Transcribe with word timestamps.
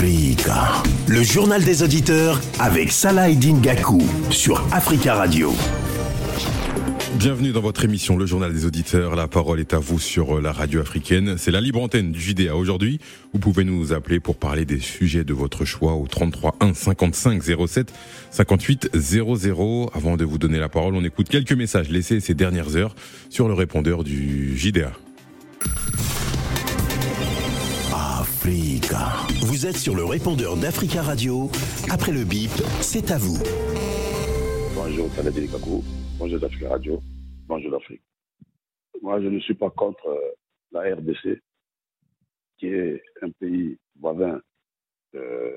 Le 0.00 1.22
journal 1.24 1.64
des 1.64 1.82
auditeurs 1.82 2.40
avec 2.60 2.92
Salah 2.92 3.32
Gakou 3.32 4.00
sur 4.30 4.64
Africa 4.72 5.14
Radio. 5.14 5.52
Bienvenue 7.16 7.50
dans 7.50 7.62
votre 7.62 7.84
émission 7.84 8.16
Le 8.16 8.24
Journal 8.24 8.52
des 8.52 8.64
Auditeurs. 8.64 9.16
La 9.16 9.26
parole 9.26 9.58
est 9.58 9.74
à 9.74 9.80
vous 9.80 9.98
sur 9.98 10.40
la 10.40 10.52
radio 10.52 10.80
africaine. 10.80 11.34
C'est 11.36 11.50
la 11.50 11.60
libre 11.60 11.82
antenne 11.82 12.12
du 12.12 12.20
JDA 12.20 12.54
aujourd'hui. 12.54 13.00
Vous 13.32 13.40
pouvez 13.40 13.64
nous 13.64 13.92
appeler 13.92 14.20
pour 14.20 14.36
parler 14.36 14.64
des 14.64 14.78
sujets 14.78 15.24
de 15.24 15.34
votre 15.34 15.64
choix 15.64 15.94
au 15.94 16.06
33 16.06 16.54
1 16.60 16.74
55 16.74 17.42
07 17.66 17.92
58 18.30 18.90
00. 18.94 19.90
Avant 19.94 20.16
de 20.16 20.24
vous 20.24 20.38
donner 20.38 20.60
la 20.60 20.68
parole, 20.68 20.94
on 20.94 21.02
écoute 21.02 21.28
quelques 21.28 21.54
messages 21.54 21.88
laissés 21.88 22.20
ces 22.20 22.34
dernières 22.34 22.76
heures 22.76 22.94
sur 23.30 23.48
le 23.48 23.54
répondeur 23.54 24.04
du 24.04 24.56
JDA. 24.56 24.92
Africa. 28.48 29.28
Vous 29.44 29.66
êtes 29.66 29.76
sur 29.76 29.94
le 29.94 30.04
répondeur 30.04 30.56
d'Africa 30.56 31.02
Radio. 31.02 31.50
Après 31.90 32.12
le 32.12 32.24
bip, 32.24 32.48
c'est 32.80 33.10
à 33.10 33.18
vous. 33.18 33.36
Bonjour, 34.74 35.06
Salah 35.10 35.30
Kakou. 35.30 35.84
Bonjour 36.18 36.40
d'Africa 36.40 36.70
Radio. 36.70 36.98
Bonjour 37.46 37.70
d'Afrique. 37.72 38.00
Moi, 39.02 39.20
je 39.20 39.26
ne 39.26 39.38
suis 39.40 39.52
pas 39.52 39.68
contre 39.68 40.06
euh, 40.08 40.32
la 40.72 40.94
RDC, 40.94 41.42
qui 42.56 42.68
est 42.68 43.02
un 43.20 43.30
pays 43.32 43.76
voisin 44.00 44.40
euh, 45.14 45.50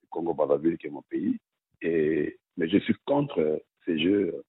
du 0.00 0.06
Congo-Brazzaville, 0.10 0.78
qui 0.78 0.86
est 0.86 0.90
mon 0.90 1.02
pays. 1.10 1.36
Et, 1.82 2.38
mais 2.56 2.68
je 2.68 2.78
suis 2.78 2.94
contre 3.06 3.60
ces 3.84 3.98
jeux 3.98 4.40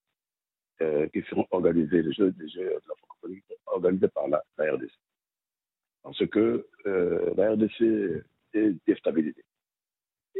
euh, 0.83 1.07
qui 1.07 1.23
seront 1.31 1.47
organisés, 1.49 2.03
les 2.03 2.13
jeux, 2.13 2.31
les 2.37 2.49
jeux 2.49 2.61
de 2.61 2.87
la 2.87 2.95
francophonie 2.99 3.41
organisés 3.65 4.09
par 4.09 4.27
la, 4.27 4.43
RDC. 4.59 4.91
Parce 6.03 6.25
que 6.27 6.67
la 7.55 7.65
RDC 7.65 8.23
est 8.53 8.75
déstabilisée. 8.87 9.45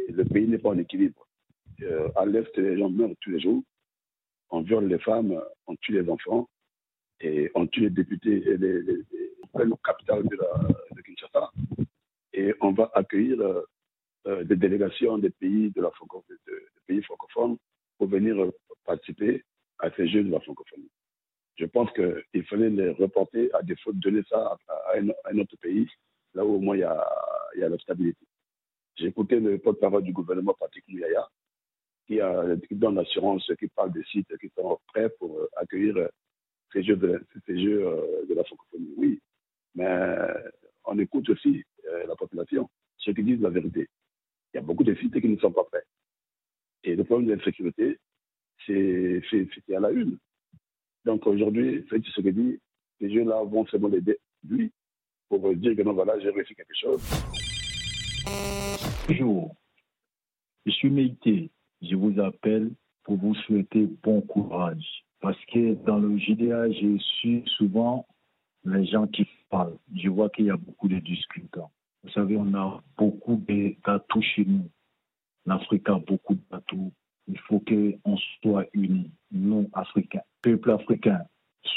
le 0.10 0.24
pays 0.26 0.48
n'est 0.48 0.58
pas 0.58 0.70
en 0.70 0.78
équilibre. 0.78 1.28
à 2.16 2.26
l'Est, 2.26 2.56
les 2.58 2.78
gens 2.78 2.90
meurent 2.90 3.16
tous 3.22 3.32
les 3.32 3.40
jours 3.40 3.64
on 4.52 4.62
viole 4.62 4.88
les 4.88 5.00
femmes, 5.00 5.42
on 5.68 5.76
tue 5.78 5.94
les 5.94 6.10
enfants 6.10 6.50
et 7.22 7.50
on 7.56 7.68
tue 7.68 7.82
les 7.82 7.90
députés 7.90 8.38
et 8.48 8.58
les, 8.58 8.82
les, 8.82 8.98
le 9.54 9.84
capital 9.84 10.24
de, 10.24 11.02
Kinshasa. 11.04 11.52
Et 12.34 12.54
on 12.62 12.72
va 12.72 12.92
accueillir 12.94 13.42
euh, 14.28 14.44
des 14.44 14.56
délégations 14.56 15.18
des 15.18 15.30
pays 15.30 15.72
de 15.72 15.82
la 15.82 15.92
pays 16.88 17.02
francophones 17.04 17.58
pour 17.98 18.08
venir 18.08 18.36
participer 18.86 19.44
à 19.80 19.90
ces 19.92 20.08
Jeux 20.08 20.24
de 20.24 20.32
la 20.32 20.40
francophonie. 20.42 20.90
Je 21.56 21.66
pense 21.66 21.90
qu'il 21.92 22.46
fallait 22.46 22.70
les 22.70 22.90
reporter 22.92 23.54
à 23.54 23.62
défaut 23.62 23.94
de 23.94 24.00
donner 24.00 24.22
ça 24.30 24.58
à, 24.68 24.98
un, 24.98 25.38
autre 25.38 25.56
pays, 25.58 25.88
là 26.34 26.46
où 26.46 26.56
au 26.56 26.60
moins 26.60 26.76
il 26.76 26.82
y 26.82 26.84
a, 26.84 27.70
la 27.70 27.78
stabilité. 27.78 28.26
J'ai 28.96 29.08
écouté 29.08 29.40
le 29.40 29.58
porte-parole 29.58 30.04
du 30.04 30.14
gouvernement, 30.14 30.56
Patrick 30.60 30.88
Mouyaya, 30.88 31.28
qui, 32.08 32.20
a, 32.20 32.56
qui 32.68 32.76
donne 32.76 32.96
l'assurance, 32.96 33.50
qui 33.60 33.68
parle 33.68 33.92
des 33.92 34.04
sites 34.04 34.38
qui 34.38 34.52
sont 34.56 34.80
prêts 34.88 35.10
pour 35.18 35.40
euh, 35.40 35.50
accueillir 35.56 35.98
euh, 35.98 36.08
ces 36.74 36.84
jeux 36.84 37.00
euh, 37.02 38.26
de 38.28 38.34
la 38.34 38.44
francophonie. 38.44 38.94
Oui, 38.98 39.22
mais 39.76 39.88
on 40.86 40.98
écoute 41.00 41.30
aussi 41.30 41.64
la 42.08 42.16
population, 42.16 42.70
ceux 42.98 43.14
qui 43.14 43.24
disent 43.24 43.42
la 43.42 43.50
vérité. 43.50 43.88
Il 44.54 44.58
y 44.58 44.60
a 44.60 44.64
beaucoup 44.64 44.84
de 44.84 44.94
sites 44.96 45.20
qui 45.20 45.30
ne 45.30 45.38
sont 45.38 45.52
pas 45.52 45.64
prêts. 45.64 45.84
Et 46.84 46.96
le 46.96 47.04
problème 47.04 47.30
de 47.30 47.34
l'insécurité, 47.36 48.00
c'est 48.66 49.22
à 49.76 49.80
la 49.80 49.92
une. 49.92 50.18
Donc 51.06 51.26
aujourd'hui, 51.26 51.84
Félix 51.90 52.20
dit, 52.20 52.60
ces 53.00 53.10
jeux-là 53.10 53.44
vont 53.44 53.66
seulement 53.68 53.88
l'aider, 53.88 54.20
lui, 54.48 54.72
pour 55.40 55.56
dire 55.56 55.76
que 55.76 55.82
non, 55.82 55.94
voilà, 55.94 56.20
j'ai 56.20 56.30
réussi 56.30 56.56
quelque 56.56 56.76
chose. 56.76 57.02
Bonjour, 59.08 59.56
je 60.66 60.72
suis 60.72 60.90
Méité 60.90 61.52
je 61.82 61.96
vous 61.96 62.20
appelle 62.20 62.72
pour 63.04 63.18
vous 63.18 63.34
souhaiter 63.34 63.88
bon 64.04 64.22
courage. 64.22 65.04
Parce 65.20 65.44
que 65.46 65.74
dans 65.86 65.98
le 65.98 66.18
JDA, 66.18 66.72
j'ai 66.72 66.98
su 67.20 67.44
souvent 67.58 68.08
les 68.64 68.86
gens 68.86 69.08
qui 69.08 69.28
parlent. 69.50 69.78
Je 69.96 70.10
vois 70.10 70.30
qu'il 70.30 70.46
y 70.46 70.52
a 70.52 70.58
beaucoup 70.58 70.88
de 70.88 71.00
discutants. 71.00 71.72
Vous 72.04 72.10
savez, 72.12 72.38
on 72.38 72.54
a 72.54 72.82
beaucoup 72.98 73.44
d'atouts 73.86 74.22
chez 74.22 74.46
nous. 74.46 74.70
L'Afrique 75.46 75.90
a 75.90 76.00
beaucoup 76.00 76.36
d'atouts. 76.52 76.92
Il 77.28 77.38
faut 77.40 77.60
qu'on 77.60 78.18
soit 78.42 78.66
unis, 78.74 79.12
nous, 79.32 79.70
Africains. 79.74 80.22
Peuple 80.42 80.72
africain, 80.72 81.22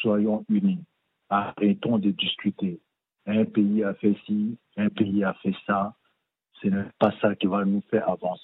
soyons 0.01 0.45
unis. 0.49 0.85
Arrêtons 1.29 1.99
de 1.99 2.11
discuter. 2.11 2.81
Un 3.27 3.45
pays 3.45 3.83
a 3.83 3.95
fait 3.95 4.17
ci, 4.27 4.59
un 4.77 4.89
pays 4.89 5.25
a 5.25 5.35
fait 5.35 5.55
ça. 5.67 5.95
Ce 6.61 6.69
n'est 6.69 6.85
pas 6.99 7.13
ça 7.21 7.35
qui 7.35 7.47
va 7.47 7.65
nous 7.65 7.83
faire 7.91 8.09
avancer. 8.09 8.43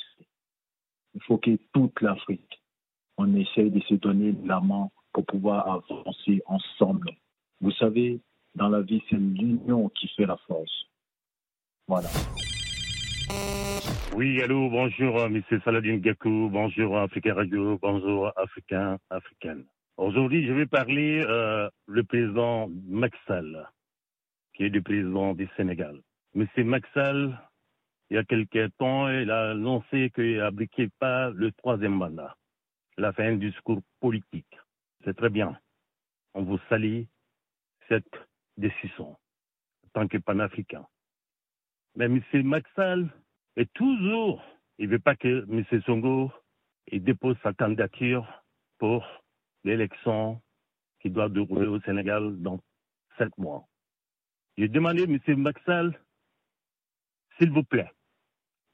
Il 1.14 1.22
faut 1.22 1.38
que 1.38 1.56
toute 1.72 2.00
l'Afrique, 2.00 2.62
on 3.16 3.34
essaye 3.36 3.70
de 3.70 3.80
se 3.80 3.94
donner 3.94 4.34
la 4.44 4.60
main 4.60 4.88
pour 5.12 5.26
pouvoir 5.26 5.68
avancer 5.68 6.42
ensemble. 6.46 7.10
Vous 7.60 7.72
savez, 7.72 8.20
dans 8.54 8.68
la 8.68 8.80
vie, 8.80 9.02
c'est 9.10 9.16
l'union 9.16 9.88
qui 9.90 10.08
fait 10.08 10.26
la 10.26 10.36
force. 10.46 10.86
Voilà. 11.86 12.08
Oui, 14.14 14.42
allô, 14.42 14.68
bonjour, 14.70 15.18
euh, 15.18 15.26
M. 15.26 15.42
Saladin 15.64 15.96
Gakou, 15.98 16.48
bonjour 16.50 16.98
Africain 16.98 17.34
Radio, 17.34 17.78
bonjour 17.80 18.32
Africain, 18.36 18.98
Africaine. 19.08 19.64
Aujourd'hui, 19.96 20.46
je 20.46 20.52
vais 20.52 20.66
parler 20.66 21.22
euh, 21.26 21.68
le 21.86 22.02
président 22.02 22.68
Maxal, 22.88 23.68
qui 24.60 24.66
est 24.66 24.68
le 24.68 24.82
président 24.82 25.32
du 25.32 25.48
Sénégal. 25.56 26.02
Monsieur 26.34 26.64
Maxal 26.64 27.40
il 28.10 28.16
y 28.16 28.18
a 28.18 28.24
quelques 28.24 28.76
temps, 28.76 29.08
il 29.08 29.30
a 29.30 29.52
annoncé 29.52 30.10
qu'il 30.14 30.36
n'abriquait 30.36 30.90
pas 30.98 31.30
le 31.30 31.50
troisième 31.52 31.94
mandat. 31.94 32.36
Il 32.98 33.04
a 33.06 33.12
fait 33.14 33.24
un 33.24 33.36
discours 33.36 33.80
politique. 34.00 34.58
C'est 35.02 35.16
très 35.16 35.30
bien. 35.30 35.58
On 36.34 36.42
vous 36.42 36.58
salue 36.68 37.04
cette 37.88 38.12
décision 38.58 39.12
en 39.12 39.88
tant 39.94 40.08
que 40.08 40.18
panafricain. 40.18 40.84
Mais 41.96 42.04
M. 42.04 42.20
Maxal 42.44 43.08
est 43.56 43.72
toujours, 43.72 44.44
il 44.76 44.88
ne 44.88 44.92
veut 44.92 44.98
pas 44.98 45.16
que 45.16 45.46
M. 45.50 45.64
Songo 45.86 46.30
dépose 46.92 47.38
sa 47.42 47.54
candidature 47.54 48.26
pour 48.76 49.06
l'élection 49.64 50.42
qui 51.00 51.08
doit 51.08 51.30
dérouler 51.30 51.66
au 51.66 51.80
Sénégal 51.80 52.42
dans 52.42 52.60
sept 53.16 53.34
mois. 53.38 53.69
J'ai 54.60 54.68
demandé 54.68 55.04
à 55.04 55.06
M. 55.06 55.40
Maxal, 55.40 55.98
s'il 57.38 57.50
vous 57.50 57.62
plaît, 57.62 57.90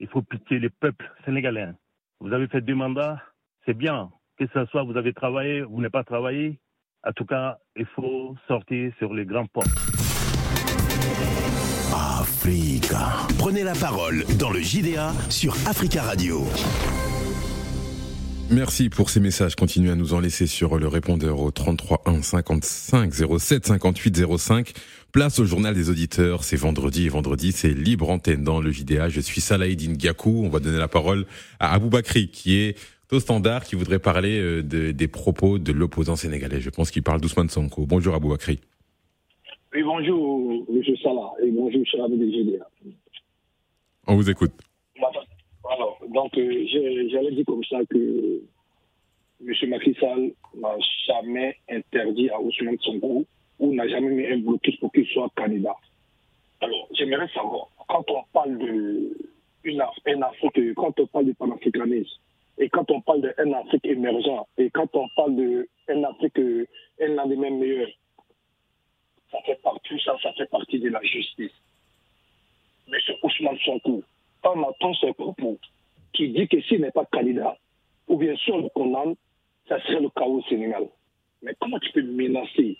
il 0.00 0.08
faut 0.08 0.20
pitié 0.20 0.58
les 0.58 0.68
peuples 0.68 1.08
sénégalais. 1.24 1.68
Vous 2.18 2.32
avez 2.32 2.48
fait 2.48 2.60
deux 2.60 2.74
mandats, 2.74 3.22
c'est 3.64 3.72
bien. 3.72 4.10
Que 4.36 4.48
ce 4.52 4.64
soit 4.66 4.82
vous 4.82 4.96
avez 4.96 5.12
travaillé 5.12 5.62
ou 5.62 5.76
n'avez 5.76 5.90
pas 5.90 6.02
travaillé, 6.02 6.58
en 7.06 7.12
tout 7.12 7.24
cas, 7.24 7.58
il 7.76 7.86
faut 7.86 8.34
sortir 8.48 8.92
sur 8.98 9.14
les 9.14 9.24
grands 9.24 9.46
ports. 9.46 9.62
Africa. 11.94 13.24
Prenez 13.38 13.62
la 13.62 13.74
parole 13.74 14.24
dans 14.40 14.50
le 14.50 14.58
JDA 14.58 15.12
sur 15.30 15.52
Africa 15.68 16.02
Radio. 16.02 16.40
Merci 18.50 18.90
pour 18.90 19.10
ces 19.10 19.18
messages. 19.18 19.56
Continuez 19.56 19.90
à 19.90 19.96
nous 19.96 20.14
en 20.14 20.20
laisser 20.20 20.46
sur 20.46 20.78
le 20.78 20.86
répondeur 20.86 21.40
au 21.40 21.50
33 21.50 22.02
1 22.06 22.22
55 22.22 23.12
07 23.12 23.66
58 23.66 24.24
05. 24.38 24.72
Place 25.12 25.40
au 25.40 25.44
journal 25.44 25.74
des 25.74 25.90
auditeurs. 25.90 26.44
C'est 26.44 26.56
vendredi 26.56 27.06
et 27.06 27.08
vendredi, 27.08 27.50
c'est 27.50 27.70
libre 27.70 28.08
antenne 28.08 28.44
dans 28.44 28.60
le 28.60 28.70
JDA. 28.70 29.08
Je 29.08 29.20
suis 29.20 29.40
Salahidine 29.40 29.96
Gakou. 29.96 30.44
On 30.44 30.48
va 30.48 30.60
donner 30.60 30.78
la 30.78 30.86
parole 30.86 31.26
à 31.58 31.74
Abou 31.74 31.88
Bakri, 31.88 32.28
qui 32.28 32.56
est 32.56 32.78
au 33.10 33.18
standard, 33.18 33.64
qui 33.64 33.74
voudrait 33.74 33.98
parler 33.98 34.38
euh, 34.38 34.62
des 34.62 35.08
propos 35.08 35.58
de 35.58 35.72
l'opposant 35.72 36.14
sénégalais. 36.14 36.60
Je 36.60 36.70
pense 36.70 36.92
qu'il 36.92 37.02
parle 37.02 37.20
d'Ousmane 37.20 37.48
Sonko. 37.48 37.84
Bonjour 37.84 38.14
Abou 38.14 38.28
Bakri. 38.28 38.60
Oui, 39.74 39.82
bonjour 39.82 40.64
M. 40.72 40.82
Salah 41.02 41.32
et 41.42 41.50
bonjour 41.50 41.84
cher 41.84 42.04
ami 42.04 42.16
des 42.16 42.30
JDA. 42.30 42.64
On 44.06 44.14
vous 44.14 44.30
écoute. 44.30 44.52
Alors, 45.76 45.98
donc, 46.08 46.38
euh, 46.38 46.66
j'allais 47.10 47.32
dire 47.32 47.44
comme 47.44 47.64
ça 47.64 47.80
que 47.90 48.40
M. 49.46 49.68
Macky 49.68 49.94
Sall 50.00 50.32
n'a 50.54 50.74
jamais 51.06 51.54
interdit 51.68 52.30
à 52.30 52.40
Ousmane 52.40 52.78
Sonko 52.80 53.26
ou 53.58 53.74
n'a 53.74 53.86
jamais 53.86 54.08
mis 54.08 54.26
un 54.26 54.38
blocus 54.38 54.74
pour 54.76 54.90
qu'il 54.90 55.06
soit 55.08 55.28
candidat. 55.36 55.76
Alors, 56.62 56.88
j'aimerais 56.92 57.28
savoir, 57.28 57.68
quand 57.88 58.10
on 58.10 58.22
parle 58.32 58.56
de 58.56 59.12
Afrique, 60.22 60.74
quand 60.76 60.98
on 60.98 61.06
parle 61.08 61.26
de 61.26 61.32
panafricanisme, 61.32 62.20
et 62.56 62.70
quand 62.70 62.90
on 62.90 63.02
parle 63.02 63.20
d'un 63.20 63.52
Afrique 63.52 63.84
émergent, 63.84 64.46
et 64.56 64.70
quand 64.70 64.88
on 64.96 65.06
parle 65.14 65.36
d'un 65.36 66.04
Afrique, 66.04 66.38
un 66.38 67.26
des 67.26 67.36
mêmes 67.36 67.58
meilleurs, 67.58 67.88
ça 69.30 69.38
fait 69.44 69.60
partie, 69.62 70.00
ça, 70.02 70.16
ça 70.22 70.32
fait 70.32 70.48
partie 70.48 70.78
de 70.78 70.88
la 70.88 71.02
justice. 71.02 71.52
Mais 72.88 72.98
ce 73.00 73.12
Ousmane 73.22 73.58
Sonko, 73.58 74.02
on 74.54 74.62
entend 74.62 74.94
ses 74.94 75.12
propos 75.12 75.58
qui 76.12 76.28
dit 76.28 76.48
que 76.48 76.60
s'il 76.62 76.80
n'est 76.80 76.90
pas 76.90 77.04
candidat, 77.06 77.56
ou 78.08 78.16
bien 78.16 78.34
si 78.36 78.50
on 78.52 78.58
le 78.62 78.68
condamne, 78.70 79.14
ça 79.68 79.80
serait 79.82 80.00
le 80.00 80.08
chaos 80.10 80.38
au 80.38 80.42
Sénégal. 80.42 80.86
Mais 81.42 81.54
comment 81.60 81.78
tu 81.78 81.90
peux 81.92 82.02
menacer 82.02 82.78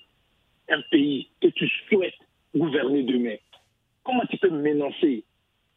un 0.68 0.80
pays 0.90 1.28
que 1.40 1.48
tu 1.48 1.68
souhaites 1.88 2.14
gouverner 2.54 3.02
demain? 3.02 3.36
Comment 4.04 4.24
tu 4.30 4.38
peux 4.38 4.50
menacer 4.50 5.24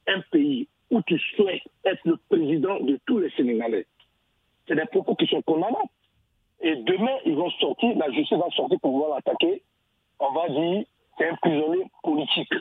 un 0.07 0.21
pays 0.31 0.67
où 0.91 1.01
tu 1.03 1.19
souhaites 1.35 1.63
être 1.85 2.01
le 2.05 2.17
président 2.29 2.79
de 2.79 2.99
tous 3.05 3.19
les 3.19 3.29
Sénégalais? 3.31 3.85
C'est 4.67 4.75
des 4.75 4.85
propos 4.85 5.15
qui 5.15 5.27
sont 5.27 5.41
condamnables. 5.41 5.89
Et 6.61 6.75
demain, 6.75 7.17
ils 7.25 7.35
vont 7.35 7.49
sortir, 7.51 7.97
la 7.97 8.11
justice 8.11 8.37
va 8.37 8.49
sortir 8.51 8.79
pour 8.79 8.91
pouvoir 8.91 9.15
l'attaquer. 9.15 9.63
On 10.19 10.31
va 10.31 10.49
dire, 10.49 10.83
c'est 11.17 11.27
un 11.27 11.35
prisonnier 11.35 11.85
politique. 12.03 12.53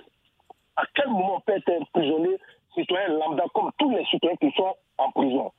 À 0.76 0.84
quel 0.94 1.08
moment 1.08 1.36
on 1.36 1.40
peut 1.40 1.52
être 1.52 1.68
un 1.70 1.84
prisonnier 1.92 2.36
citoyen 2.78 3.18
lambda 3.18 3.44
comme 3.54 3.70
tous 3.78 3.90
les 3.90 4.04
citoyens 4.06 4.36
qui 4.36 4.50
sont 4.52 4.74
en 4.98 5.10
prison 5.10 5.52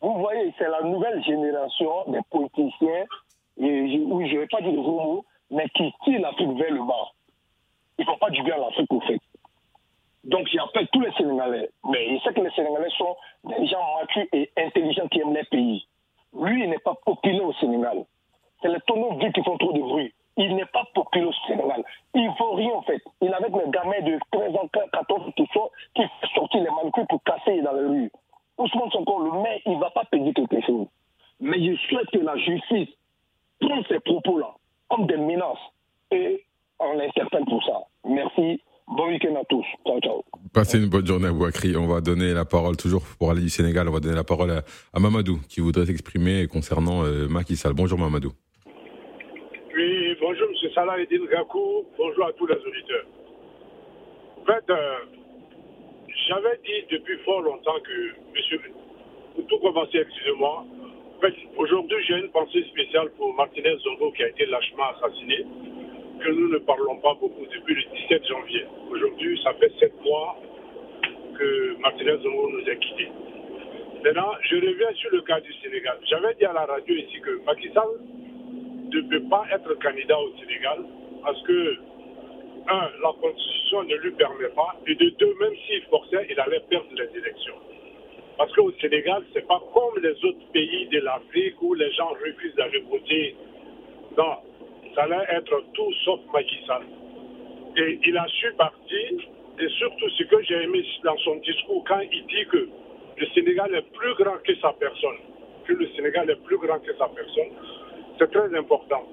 Vous 0.00 0.18
voyez, 0.18 0.52
c'est 0.58 0.68
la 0.68 0.82
nouvelle 0.82 1.22
génération 1.24 2.04
des 2.08 2.20
politiciens, 2.30 3.04
et, 3.58 4.02
oui, 4.06 4.28
je 4.28 4.34
ne 4.34 4.40
vais 4.40 4.46
pas 4.46 4.60
dire 4.60 4.72
le 4.72 4.82
gros 4.82 5.00
mot, 5.00 5.24
mais 5.50 5.68
qui 5.70 5.92
tirent 6.04 6.20
l'Afrique 6.20 6.56
vers 6.58 6.72
le 6.72 6.82
bas. 6.82 7.10
Ils 7.98 8.02
ne 8.02 8.06
font 8.06 8.18
pas 8.18 8.30
du 8.30 8.42
bien 8.42 8.54
à 8.54 8.58
l'Afrique 8.58 8.92
au 8.92 9.00
fait. 9.00 9.20
Donc 10.24 10.48
j'appelle 10.48 10.88
tous 10.90 11.00
les 11.00 11.12
Sénégalais, 11.12 11.68
mais 11.84 12.14
il 12.14 12.20
sait 12.22 12.32
que 12.32 12.40
les 12.40 12.50
Sénégalais 12.50 12.88
sont 12.96 13.14
des 13.44 13.66
gens 13.66 13.98
matures 14.00 14.26
et 14.32 14.50
intelligents 14.56 15.06
qui 15.08 15.20
aiment 15.20 15.34
les 15.34 15.44
pays. 15.44 15.86
Lui, 16.34 16.64
il 16.64 16.70
n'est 16.70 16.78
pas 16.78 16.94
populaire 17.04 17.44
au 17.44 17.52
Sénégal. 17.54 18.04
C'est 18.62 18.68
les 18.68 18.80
tonneaux 18.86 19.14
vides 19.18 19.34
qui 19.34 19.42
font 19.42 19.58
trop 19.58 19.72
de 19.72 19.80
bruit. 19.80 20.14
Il 20.36 20.56
n'est 20.56 20.66
pas 20.66 20.84
populaire 20.94 21.28
au 21.28 21.32
Sénégal. 21.46 21.84
Il 22.14 22.26
ne 22.26 22.32
faut 22.34 22.52
rien 22.54 22.72
en 22.72 22.82
fait. 22.82 23.02
Il 23.22 23.32
avec 23.32 23.52
les 23.52 23.70
gamins 23.70 24.00
de 24.02 24.18
13 24.32 24.56
ans, 24.56 24.68
14 24.92 25.22
ans 25.22 25.32
qui, 25.36 25.46
sont, 25.52 25.70
qui 25.94 26.02
sortent 26.34 26.54
les 26.54 26.70
manucules 26.70 27.06
pour 27.08 27.22
casser 27.22 27.60
dans 27.62 27.72
les 27.72 27.86
rues. 27.86 28.10
Ousmane 28.58 28.90
Sonko, 28.90 29.20
le 29.24 29.42
maire, 29.42 29.60
il 29.66 29.72
ne 29.72 29.80
va 29.80 29.90
pas 29.90 30.04
payer 30.04 30.32
quelque 30.32 30.60
chose. 30.66 30.86
Mais 31.40 31.58
je 31.64 31.76
souhaite 31.88 32.10
que 32.12 32.18
la 32.18 32.36
justice 32.36 32.88
prenne 33.60 33.84
ces 33.88 34.00
propos-là 34.00 34.54
comme 34.88 35.06
des 35.06 35.16
menaces 35.16 35.58
et 36.10 36.44
on 36.78 36.92
l'interpelle 36.94 37.44
pour 37.44 37.62
ça. 37.64 37.80
Merci. 38.04 38.60
Bon 38.86 39.08
week-end 39.08 39.34
à 39.40 39.44
tous. 39.44 39.64
Ciao, 39.86 39.98
ciao. 40.00 40.22
Passez 40.52 40.78
une 40.78 40.88
bonne 40.88 41.06
journée 41.06 41.28
à 41.28 41.32
Bouakri. 41.32 41.74
On 41.76 41.86
va 41.86 42.00
donner 42.00 42.34
la 42.34 42.44
parole, 42.44 42.76
toujours 42.76 43.02
pour 43.18 43.30
aller 43.30 43.40
du 43.40 43.48
Sénégal, 43.48 43.88
on 43.88 43.92
va 43.92 44.00
donner 44.00 44.14
la 44.14 44.24
parole 44.24 44.50
à, 44.92 45.00
Mamadou, 45.00 45.40
qui 45.48 45.60
voudrait 45.60 45.86
s'exprimer 45.86 46.46
concernant 46.48 47.02
euh, 47.02 47.26
Macky 47.28 47.56
Sall. 47.56 47.72
Bonjour 47.72 47.98
Mamadou. 47.98 48.32
M. 50.64 50.70
Salah 50.74 50.98
Edine 50.98 51.26
Gakou. 51.26 51.84
Bonjour 51.98 52.24
à 52.24 52.32
tous 52.32 52.46
les 52.46 52.54
auditeurs. 52.56 53.04
En 54.40 54.44
fait, 54.46 54.64
euh, 54.70 54.96
j'avais 56.28 56.58
dit 56.64 56.86
depuis 56.90 57.18
fort 57.18 57.42
longtemps 57.42 57.78
que, 57.84 58.14
monsieur, 58.34 58.60
tout 59.46 59.58
commencer, 59.58 59.98
excusez-moi, 59.98 60.64
en 61.16 61.20
fait, 61.20 61.34
aujourd'hui, 61.58 61.98
j'ai 62.06 62.14
une 62.14 62.30
pensée 62.30 62.64
spéciale 62.64 63.10
pour 63.18 63.34
Martinez 63.34 63.76
Zongo 63.84 64.10
qui 64.12 64.22
a 64.22 64.28
été 64.28 64.46
lâchement 64.46 64.84
assassiné 64.96 65.44
que 66.20 66.30
nous 66.30 66.48
ne 66.48 66.58
parlons 66.58 66.96
pas 66.96 67.12
beaucoup 67.20 67.44
depuis 67.44 67.74
le 67.74 67.82
17 68.08 68.26
janvier. 68.26 68.64
Aujourd'hui, 68.90 69.38
ça 69.44 69.52
fait 69.54 69.72
sept 69.78 69.92
mois 70.02 70.38
que 71.38 71.76
Martinez 71.80 72.16
Zongo 72.22 72.48
nous 72.48 72.66
a 72.70 72.74
quittés. 72.76 73.08
Maintenant, 74.02 74.32
je 74.48 74.56
reviens 74.56 74.92
sur 74.94 75.10
le 75.10 75.20
cas 75.22 75.40
du 75.40 75.52
Sénégal. 75.62 75.98
J'avais 76.08 76.34
dit 76.34 76.44
à 76.46 76.54
la 76.54 76.64
radio 76.64 76.94
ici 76.94 77.20
que 77.20 77.44
Macky 77.44 77.68
Sall 77.74 78.00
ne 79.00 79.08
peut 79.08 79.28
pas 79.28 79.44
être 79.52 79.74
candidat 79.80 80.18
au 80.18 80.30
Sénégal 80.38 80.84
parce 81.22 81.40
que, 81.42 81.76
un, 82.68 82.88
la 83.02 83.12
Constitution 83.20 83.82
ne 83.84 83.94
lui 83.96 84.12
permet 84.12 84.48
pas, 84.48 84.76
et 84.86 84.94
de 84.94 85.10
deux, 85.18 85.34
même 85.40 85.54
s'il 85.66 85.82
forçait, 85.84 86.26
il 86.30 86.38
allait 86.40 86.62
perdre 86.68 86.88
les 86.92 87.18
élections. 87.18 87.54
Parce 88.36 88.52
qu'au 88.54 88.72
Sénégal, 88.80 89.22
ce 89.32 89.38
n'est 89.38 89.44
pas 89.44 89.62
comme 89.72 90.02
les 90.02 90.12
autres 90.24 90.46
pays 90.52 90.86
de 90.88 90.98
l'Afrique 91.00 91.60
où 91.62 91.74
les 91.74 91.90
gens 91.92 92.08
refusent 92.08 92.54
d'aller 92.56 92.80
voter. 92.90 93.36
Non, 94.16 94.36
ça 94.94 95.02
allait 95.04 95.24
être 95.30 95.62
tout 95.74 95.92
sauf 96.04 96.20
Macky 96.32 96.58
Et 97.76 97.98
il 98.06 98.16
a 98.16 98.26
su 98.28 98.52
partir, 98.54 99.10
et 99.60 99.68
surtout 99.68 100.08
ce 100.10 100.24
que 100.24 100.42
j'ai 100.42 100.62
aimé 100.62 100.84
dans 101.04 101.16
son 101.18 101.36
discours, 101.36 101.84
quand 101.86 102.00
il 102.00 102.26
dit 102.26 102.46
que 102.50 102.68
le 103.16 103.26
Sénégal 103.34 103.74
est 103.74 103.92
plus 103.92 104.14
grand 104.14 104.36
que 104.44 104.54
sa 104.56 104.72
personne, 104.72 105.18
que 105.64 105.72
le 105.72 105.88
Sénégal 105.94 106.28
est 106.30 106.42
plus 106.44 106.58
grand 106.58 106.80
que 106.80 106.92
sa 106.96 107.08
personne, 107.08 107.50
c'est 108.18 108.30
très 108.30 108.54
important. 108.56 109.04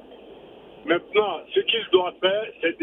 Maintenant, 0.85 1.41
ce 1.53 1.59
qu'il 1.61 1.85
doit 1.91 2.13
faire, 2.19 2.45
c'est 2.61 2.77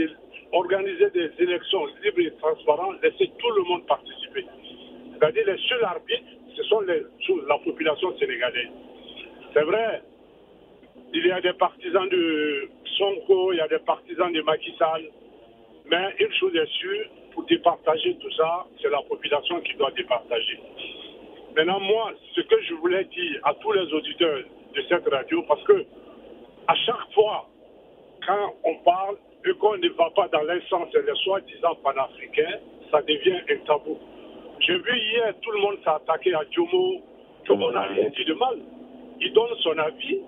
d'organiser 0.53 1.11
des 1.11 1.31
élections 1.39 1.87
libres 2.03 2.21
et 2.21 2.33
transparentes, 2.41 3.03
laisser 3.03 3.31
tout 3.39 3.51
le 3.51 3.63
monde 3.63 3.87
participer. 3.87 4.47
C'est-à-dire 5.15 5.47
les 5.47 5.59
seuls 5.69 5.85
arbitres, 5.85 6.33
ce 6.57 6.63
sont 6.65 6.81
les, 6.81 7.03
la 7.49 7.59
population 7.59 8.17
sénégalaise. 8.19 8.71
C'est 9.53 9.63
vrai, 9.65 10.03
il 11.13 11.27
y 11.27 11.31
a 11.31 11.41
des 11.41 11.53
partisans 11.55 12.09
de 12.09 12.69
Sonko, 12.97 13.53
il 13.53 13.57
y 13.57 13.61
a 13.61 13.69
des 13.69 13.79
partisans 13.81 14.33
de 14.33 14.41
Macky 14.43 14.75
Sall. 14.79 15.05
Mais 15.91 16.15
une 16.21 16.33
chose 16.35 16.55
est 16.55 16.71
sûre, 16.79 17.07
pour 17.33 17.45
départager 17.45 18.17
tout 18.21 18.31
ça, 18.33 18.67
c'est 18.81 18.91
la 18.91 19.01
population 19.03 19.61
qui 19.61 19.75
doit 19.75 19.91
départager. 19.93 20.61
Maintenant, 21.57 21.81
moi, 21.81 22.13
ce 22.35 22.41
que 22.43 22.63
je 22.63 22.75
voulais 22.75 23.05
dire 23.05 23.41
à 23.45 23.55
tous 23.55 23.73
les 23.73 23.93
auditeurs 23.93 24.41
de 24.75 24.83
cette 24.89 25.09
radio, 25.09 25.43
parce 25.49 25.63
que 25.65 25.85
à 26.69 26.75
chaque 26.75 27.13
fois, 27.15 27.49
quand 28.27 28.55
on 28.63 28.75
parle 28.85 29.17
et 29.47 29.55
qu'on 29.55 29.79
ne 29.79 29.89
va 29.89 30.11
pas 30.11 30.29
dans 30.29 30.43
l'insens 30.43 30.89
et 30.95 31.15
soi-disant 31.25 31.75
panafricains, 31.83 32.59
ça 32.91 33.01
devient 33.03 33.41
un 33.51 33.57
tabou. 33.67 33.99
J'ai 34.61 34.77
vu 34.77 34.99
hier, 34.99 35.35
tout 35.41 35.51
le 35.53 35.61
monde 35.61 35.79
s'est 35.83 35.91
attaqué 35.91 36.35
à 36.35 36.45
Diomo. 36.45 37.01
on 37.49 37.71
n'a 37.71 37.83
rien 37.83 38.11
dit 38.11 38.25
de 38.25 38.35
mal. 38.35 38.59
Il 39.21 39.33
donne 39.33 39.57
son 39.63 39.79
avis, 39.79 40.21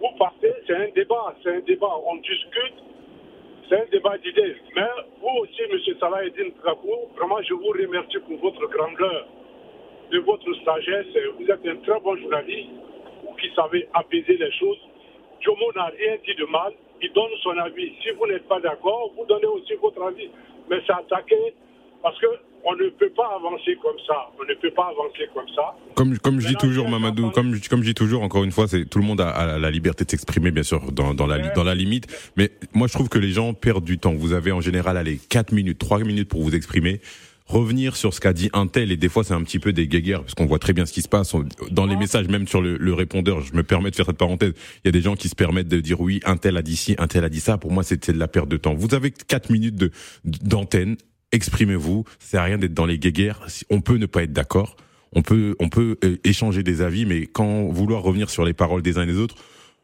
vous 0.00 0.16
partez, 0.16 0.52
c'est 0.66 0.76
un 0.76 0.88
débat, 0.94 1.34
c'est 1.42 1.50
un 1.50 1.60
débat, 1.60 1.92
on 2.06 2.16
discute, 2.16 2.74
c'est 3.68 3.80
un 3.80 3.86
débat 3.90 4.16
d'idées. 4.18 4.54
Mais 4.76 4.86
vous 5.20 5.42
aussi, 5.42 5.62
M. 5.62 5.76
Salah 5.98 6.20
Trakou, 6.62 6.94
vraiment, 7.16 7.42
je 7.42 7.54
vous 7.54 7.68
remercie 7.70 8.18
pour 8.20 8.38
votre 8.38 8.64
grandeur, 8.68 9.26
de 10.12 10.18
votre 10.20 10.54
sagesse. 10.64 11.06
Vous 11.38 11.50
êtes 11.50 11.66
un 11.66 11.76
très 11.76 12.00
bon 12.00 12.16
journaliste, 12.16 12.70
vous 13.24 13.34
qui 13.34 13.50
savez 13.56 13.88
apaiser 13.92 14.36
les 14.36 14.52
choses. 14.52 14.87
Jomo 15.40 15.72
n'a 15.74 15.86
rien 15.86 16.16
dit 16.26 16.34
de 16.34 16.44
mal, 16.46 16.72
il 17.02 17.12
donne 17.12 17.30
son 17.42 17.56
avis. 17.58 17.92
Si 18.02 18.10
vous 18.18 18.26
n'êtes 18.26 18.46
pas 18.48 18.60
d'accord, 18.60 19.12
vous 19.16 19.24
donnez 19.26 19.46
aussi 19.46 19.74
votre 19.80 20.02
avis. 20.02 20.30
Mais 20.70 20.78
c'est 20.86 20.92
attaqué 20.92 21.54
parce 22.02 22.18
que 22.20 22.26
on 22.64 22.74
ne 22.74 22.88
peut 22.90 23.10
pas 23.10 23.30
avancer 23.36 23.76
comme 23.82 23.96
ça. 24.06 24.30
On 24.38 24.44
ne 24.44 24.54
peut 24.54 24.70
pas 24.70 24.88
avancer 24.90 25.28
comme 25.32 25.48
ça. 25.54 25.76
Comme, 25.94 26.18
comme 26.18 26.40
je 26.40 26.48
dis 26.48 26.56
toujours, 26.56 26.88
Mamadou, 26.88 27.30
comme, 27.30 27.54
comme 27.70 27.82
je 27.82 27.88
dis 27.88 27.94
toujours, 27.94 28.22
encore 28.22 28.44
une 28.44 28.50
fois, 28.50 28.66
c'est 28.66 28.84
tout 28.84 28.98
le 28.98 29.04
monde 29.04 29.20
a, 29.20 29.58
la 29.58 29.70
liberté 29.70 30.04
de 30.04 30.10
s'exprimer, 30.10 30.50
bien 30.50 30.64
sûr, 30.64 30.92
dans, 30.92 31.14
dans, 31.14 31.26
la, 31.26 31.38
dans 31.38 31.64
la 31.64 31.74
limite. 31.74 32.32
Mais 32.36 32.50
moi, 32.74 32.88
je 32.88 32.92
trouve 32.92 33.08
que 33.08 33.18
les 33.18 33.30
gens 33.30 33.54
perdent 33.54 33.84
du 33.84 33.98
temps. 33.98 34.12
Vous 34.12 34.32
avez 34.32 34.52
en 34.52 34.60
général, 34.60 34.96
allez, 34.96 35.18
4 35.28 35.52
minutes, 35.52 35.78
3 35.78 36.00
minutes 36.00 36.28
pour 36.28 36.42
vous 36.42 36.54
exprimer 36.54 37.00
revenir 37.48 37.96
sur 37.96 38.14
ce 38.14 38.20
qu'a 38.20 38.32
dit 38.32 38.50
un 38.52 38.66
tel 38.66 38.92
et 38.92 38.96
des 38.96 39.08
fois 39.08 39.24
c'est 39.24 39.34
un 39.34 39.42
petit 39.42 39.58
peu 39.58 39.72
des 39.72 39.88
guéguerres 39.88 40.20
parce 40.20 40.34
qu'on 40.34 40.46
voit 40.46 40.58
très 40.58 40.72
bien 40.72 40.86
ce 40.86 40.92
qui 40.92 41.02
se 41.02 41.08
passe 41.08 41.34
dans 41.70 41.86
les 41.86 41.96
messages 41.96 42.28
même 42.28 42.46
sur 42.46 42.60
le, 42.60 42.76
le, 42.76 42.94
répondeur 42.94 43.40
je 43.40 43.54
me 43.54 43.62
permets 43.62 43.90
de 43.90 43.96
faire 43.96 44.06
cette 44.06 44.18
parenthèse 44.18 44.52
il 44.84 44.86
y 44.86 44.90
a 44.90 44.92
des 44.92 45.00
gens 45.00 45.16
qui 45.16 45.28
se 45.28 45.34
permettent 45.34 45.68
de 45.68 45.80
dire 45.80 46.00
oui 46.00 46.20
un 46.24 46.36
tel 46.36 46.56
a 46.56 46.62
dit 46.62 46.76
ci 46.76 46.94
un 46.98 47.08
tel 47.08 47.24
a 47.24 47.28
dit 47.28 47.40
ça 47.40 47.56
pour 47.58 47.72
moi 47.72 47.82
c'est 47.82 48.10
de 48.10 48.18
la 48.18 48.28
perte 48.28 48.48
de 48.48 48.58
temps 48.58 48.74
vous 48.74 48.94
avez 48.94 49.10
quatre 49.10 49.50
minutes 49.50 49.76
de 49.76 49.90
d'antenne 50.24 50.96
exprimez-vous. 51.32 52.04
C'est 52.18 52.36
à 52.36 52.44
rien 52.44 52.58
d'être 52.58 52.74
dans 52.74 52.86
les 52.86 52.98
guéguerres. 52.98 53.46
On 53.70 53.80
peut 53.80 53.96
ne 53.96 54.06
pas 54.06 54.22
être 54.22 54.32
d'accord. 54.32 54.76
On 55.12 55.22
peut, 55.22 55.56
on 55.58 55.68
peut 55.68 55.96
euh, 56.04 56.16
échanger 56.24 56.62
des 56.62 56.82
avis, 56.82 57.06
mais 57.06 57.26
quand 57.26 57.68
vouloir 57.68 58.02
revenir 58.02 58.28
sur 58.30 58.44
les 58.44 58.52
paroles 58.52 58.82
des 58.82 58.98
uns 58.98 59.02
et 59.02 59.06
des 59.06 59.18
autres, 59.18 59.36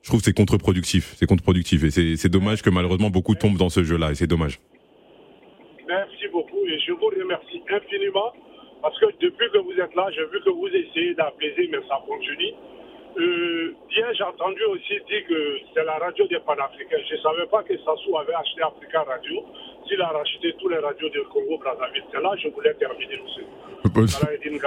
je 0.03 0.09
trouve 0.11 0.21
que 0.21 0.27
c'est 0.27 0.35
contre-productif. 0.35 1.15
C'est 1.19 1.27
contre-productif. 1.27 1.83
Et 1.85 2.17
c'est 2.17 2.29
dommage 2.29 2.63
que 2.63 2.71
malheureusement 2.71 3.11
beaucoup 3.11 3.35
tombent 3.35 3.57
dans 3.57 3.71
ce 3.71 3.85
jeu-là. 3.85 4.13
Et 4.13 4.15
c'est 4.15 4.27
dommage. 4.27 4.61
Merci 5.89 6.29
beaucoup. 6.31 6.54
Et 6.67 6.79
je 6.81 6.93
vous 6.93 7.07
remercie 7.07 7.63
infiniment. 7.69 8.33
Parce 8.83 8.99
que 9.01 9.07
depuis 9.19 9.49
que 9.51 9.59
vous 9.59 9.81
êtes 9.81 9.95
là, 9.95 10.11
j'ai 10.13 10.27
vu 10.27 10.41
que 10.45 10.51
vous 10.51 10.69
essayez 10.69 11.15
d'apaiser, 11.15 11.69
mais 11.73 11.81
ça 11.89 12.03
continue. 12.07 12.53
Euh, 13.17 13.73
hier, 13.91 14.13
j'ai 14.13 14.25
entendu 14.25 14.63
aussi 14.65 14.95
dire 15.09 15.25
que 15.29 15.59
c'est 15.73 15.85
la 15.85 15.99
radio 15.99 16.27
des 16.27 16.41
panafricains. 16.41 16.99
Je 17.09 17.15
ne 17.15 17.21
savais 17.21 17.47
pas 17.47 17.63
que 17.63 17.77
Sassou 17.79 18.19
avait 18.19 18.35
acheté 18.35 18.61
Africa 18.63 19.03
Radio. 19.05 19.41
S'il 19.87 20.01
a 20.03 20.09
racheté 20.09 20.55
tous 20.61 20.69
les 20.69 20.79
radios 20.79 21.09
du 21.11 21.23
Congo, 21.33 21.59
Brazzaville, 21.59 22.03
c'est 22.13 22.21
là 22.21 22.33
que 22.35 22.41
je 22.43 22.49
voulais 22.49 22.75
terminer 22.75 23.21
aussi. 23.25 23.41
Bonne, 23.95 24.09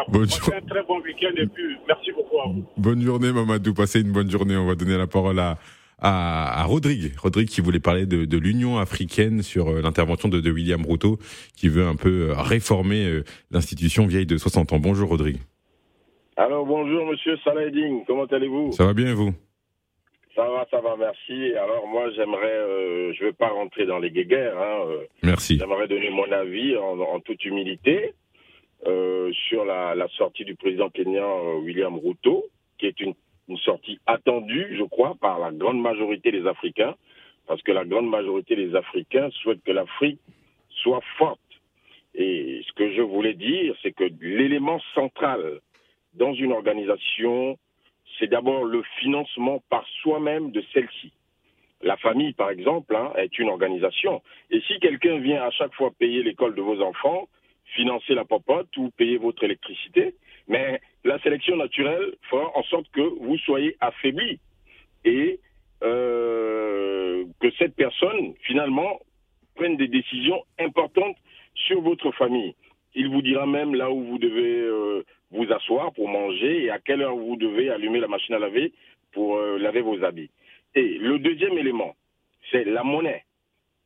bonne 0.07 0.27
un 0.55 0.61
très 0.61 0.83
bon 0.83 0.99
week-end 1.01 1.33
et 1.35 1.47
puis 1.47 1.77
merci 1.87 2.11
beaucoup 2.13 2.39
à 2.39 2.45
vous. 2.47 2.63
Bonne 2.77 3.01
journée, 3.01 3.33
Mamadou. 3.33 3.73
Passez 3.73 4.01
une 4.01 4.13
bonne 4.13 4.31
journée. 4.31 4.55
On 4.55 4.65
va 4.65 4.75
donner 4.75 4.97
la 4.97 5.07
parole 5.07 5.39
à, 5.39 5.57
à, 5.99 6.61
à 6.61 6.63
Rodrigue. 6.65 7.13
Rodrigue 7.17 7.49
qui 7.49 7.61
voulait 7.61 7.79
parler 7.79 8.05
de, 8.05 8.25
de 8.25 8.37
l'Union 8.37 8.77
africaine 8.77 9.41
sur 9.41 9.69
euh, 9.69 9.81
l'intervention 9.81 10.29
de, 10.29 10.39
de, 10.39 10.51
William 10.51 10.85
Ruto, 10.85 11.17
qui 11.55 11.69
veut 11.69 11.85
un 11.85 11.95
peu 11.95 12.29
euh, 12.29 12.33
réformer 12.35 13.05
euh, 13.05 13.23
l'institution 13.51 14.05
vieille 14.05 14.25
de 14.25 14.37
60 14.37 14.73
ans. 14.73 14.79
Bonjour, 14.79 15.09
Rodrigue. 15.09 15.37
Alors 16.39 16.67
bonjour 16.67 17.03
Monsieur 17.07 17.35
Saladin, 17.43 18.03
comment 18.05 18.25
allez-vous? 18.25 18.71
Ça 18.71 18.85
va 18.85 18.93
bien 18.93 19.11
vous? 19.15 19.33
Ça 20.35 20.47
va, 20.47 20.67
ça 20.69 20.81
va, 20.81 20.95
merci. 20.95 21.55
Alors 21.55 21.87
moi 21.87 22.11
j'aimerais, 22.15 22.45
euh, 22.45 23.11
je 23.13 23.23
ne 23.23 23.29
veux 23.29 23.33
pas 23.33 23.47
rentrer 23.47 23.87
dans 23.87 23.97
les 23.97 24.11
guéguerres. 24.11 24.55
Hein, 24.55 24.85
euh, 24.85 25.03
merci. 25.23 25.57
J'aimerais 25.57 25.87
donner 25.87 26.11
mon 26.11 26.31
avis 26.31 26.77
en, 26.77 27.19
toute 27.21 27.43
humilité 27.43 28.13
euh, 28.85 29.31
sur 29.49 29.65
la, 29.65 29.95
sortie 30.15 30.45
du 30.45 30.53
président 30.53 30.91
kenyan 30.91 31.55
William 31.63 31.97
Ruto, 31.97 32.45
qui 32.77 32.85
est 32.85 32.99
une, 32.99 33.15
une 33.47 33.57
sortie 33.57 33.99
attendue, 34.05 34.75
je 34.77 34.83
crois, 34.83 35.15
par 35.19 35.39
la 35.39 35.51
grande 35.51 35.81
majorité 35.81 36.31
des 36.31 36.45
Africains, 36.47 36.95
parce 37.47 37.61
que 37.61 37.71
la 37.71 37.85
grande 37.85 38.09
majorité 38.09 38.55
des 38.55 38.75
Africains 38.75 39.29
souhaitent 39.41 39.63
que 39.63 39.71
l'Afrique 39.71 40.19
soit 40.69 41.01
forte. 41.17 41.39
Et 42.13 42.61
que 42.77 42.93
je 42.93 43.01
voulais 43.01 43.33
dire, 43.33 43.75
c'est 43.81 43.91
que 43.91 44.05
l'élément 44.21 44.79
central 44.93 45.59
dans 46.13 46.33
une 46.33 46.51
organisation, 46.51 47.57
c'est 48.17 48.27
d'abord 48.27 48.63
le 48.63 48.83
financement 48.99 49.61
par 49.69 49.85
soi-même 50.01 50.51
de 50.51 50.63
celle-ci. 50.73 51.11
La 51.81 51.97
famille, 51.97 52.33
par 52.33 52.49
exemple, 52.49 52.95
hein, 52.95 53.11
est 53.17 53.37
une 53.37 53.49
organisation. 53.49 54.21
Et 54.49 54.61
si 54.61 54.79
quelqu'un 54.79 55.17
vient 55.17 55.43
à 55.43 55.51
chaque 55.51 55.73
fois 55.73 55.91
payer 55.97 56.23
l'école 56.23 56.55
de 56.55 56.61
vos 56.61 56.81
enfants, 56.81 57.27
financer 57.75 58.13
la 58.13 58.25
popote 58.25 58.75
ou 58.77 58.89
payer 58.91 59.17
votre 59.17 59.43
électricité, 59.43 60.15
mais 60.47 60.79
la 61.03 61.19
sélection 61.19 61.55
naturelle 61.57 62.15
fera 62.29 62.51
en 62.55 62.63
sorte 62.63 62.89
que 62.91 63.01
vous 63.01 63.37
soyez 63.39 63.75
affaibli 63.79 64.39
et 65.05 65.39
euh, 65.83 67.25
que 67.39 67.51
cette 67.51 67.75
personne, 67.75 68.33
finalement, 68.41 68.99
prenne 69.55 69.77
des 69.77 69.87
décisions 69.87 70.43
importantes 70.59 71.17
sur 71.53 71.81
votre 71.81 72.11
famille. 72.11 72.55
Il 72.95 73.09
vous 73.09 73.21
dira 73.21 73.45
même 73.45 73.75
là 73.75 73.91
où 73.91 74.03
vous 74.03 74.17
devez 74.17 74.59
euh, 74.61 75.03
vous 75.31 75.51
asseoir 75.51 75.93
pour 75.93 76.07
manger 76.07 76.63
et 76.63 76.69
à 76.69 76.79
quelle 76.79 77.01
heure 77.01 77.15
vous 77.15 77.35
devez 77.35 77.69
allumer 77.69 77.99
la 77.99 78.07
machine 78.07 78.35
à 78.35 78.39
laver 78.39 78.73
pour 79.11 79.37
euh, 79.37 79.57
laver 79.57 79.81
vos 79.81 80.03
habits. 80.03 80.31
Et 80.75 80.97
le 80.97 81.19
deuxième 81.19 81.57
élément, 81.57 81.95
c'est 82.51 82.63
la 82.63 82.83
monnaie. 82.83 83.23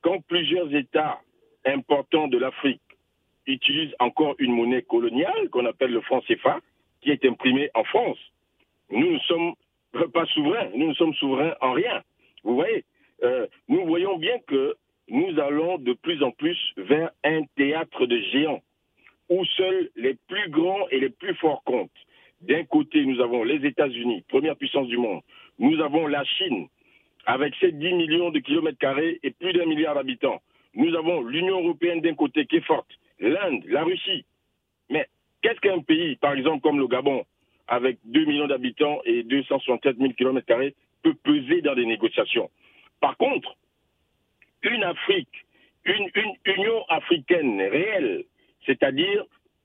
Quand 0.01 0.19
plusieurs 0.27 0.73
États 0.73 1.21
importants 1.65 2.27
de 2.27 2.37
l'Afrique 2.37 2.81
utilisent 3.47 3.95
encore 3.99 4.35
une 4.39 4.53
monnaie 4.53 4.81
coloniale 4.83 5.49
qu'on 5.49 5.65
appelle 5.65 5.91
le 5.91 6.01
franc 6.01 6.21
CFA, 6.21 6.59
qui 7.01 7.09
est 7.11 7.25
imprimé 7.25 7.69
en 7.73 7.83
France, 7.83 8.19
nous 8.91 9.11
ne 9.11 9.19
sommes 9.19 9.53
pas 10.13 10.25
souverains, 10.27 10.69
nous 10.75 10.89
ne 10.89 10.93
sommes 10.93 11.13
souverains 11.15 11.55
en 11.61 11.73
rien. 11.73 12.01
Vous 12.43 12.55
voyez, 12.55 12.85
euh, 13.23 13.47
nous 13.67 13.85
voyons 13.85 14.17
bien 14.17 14.37
que 14.47 14.75
nous 15.07 15.39
allons 15.39 15.77
de 15.77 15.93
plus 15.93 16.23
en 16.23 16.31
plus 16.31 16.57
vers 16.77 17.11
un 17.23 17.43
théâtre 17.55 18.05
de 18.05 18.17
géants 18.31 18.61
où 19.29 19.45
seuls 19.57 19.89
les 19.95 20.15
plus 20.27 20.49
grands 20.49 20.87
et 20.89 20.99
les 20.99 21.09
plus 21.09 21.35
forts 21.35 21.63
comptent. 21.63 21.89
D'un 22.41 22.63
côté, 22.63 23.05
nous 23.05 23.21
avons 23.21 23.43
les 23.43 23.65
États-Unis, 23.65 24.23
première 24.27 24.55
puissance 24.55 24.87
du 24.87 24.97
monde. 24.97 25.21
Nous 25.59 25.79
avons 25.79 26.07
la 26.07 26.23
Chine, 26.23 26.67
avec 27.25 27.53
ses 27.59 27.71
10 27.71 27.93
millions 27.93 28.31
de 28.31 28.39
kilomètres 28.39 28.79
carrés 28.79 29.19
et 29.23 29.31
plus 29.31 29.53
d'un 29.53 29.65
milliard 29.65 29.95
d'habitants. 29.95 30.41
Nous 30.73 30.95
avons 30.95 31.21
l'Union 31.21 31.59
européenne 31.59 32.01
d'un 32.01 32.15
côté 32.15 32.45
qui 32.45 32.57
est 32.57 32.65
forte, 32.65 32.89
l'Inde, 33.21 33.63
la 33.67 33.83
Russie. 33.83 34.25
Mais 34.89 35.07
qu'est-ce 35.41 35.59
qu'un 35.61 35.79
pays, 35.79 36.15
par 36.17 36.33
exemple 36.33 36.61
comme 36.61 36.79
le 36.79 36.87
Gabon, 36.87 37.23
avec 37.67 37.99
2 38.05 38.25
millions 38.25 38.47
d'habitants 38.47 38.99
et 39.05 39.23
267 39.23 39.97
000 39.97 40.13
kilomètres 40.13 40.47
carrés, 40.47 40.75
peut 41.03 41.15
peser 41.23 41.61
dans 41.61 41.75
des 41.75 41.85
négociations? 41.85 42.49
Par 42.99 43.17
contre, 43.17 43.55
une 44.63 44.83
Afrique, 44.83 45.45
une, 45.85 46.09
Union 46.45 46.85
africaine 46.89 47.59
réelle, 47.59 48.25
c'est-à-dire 48.65 49.23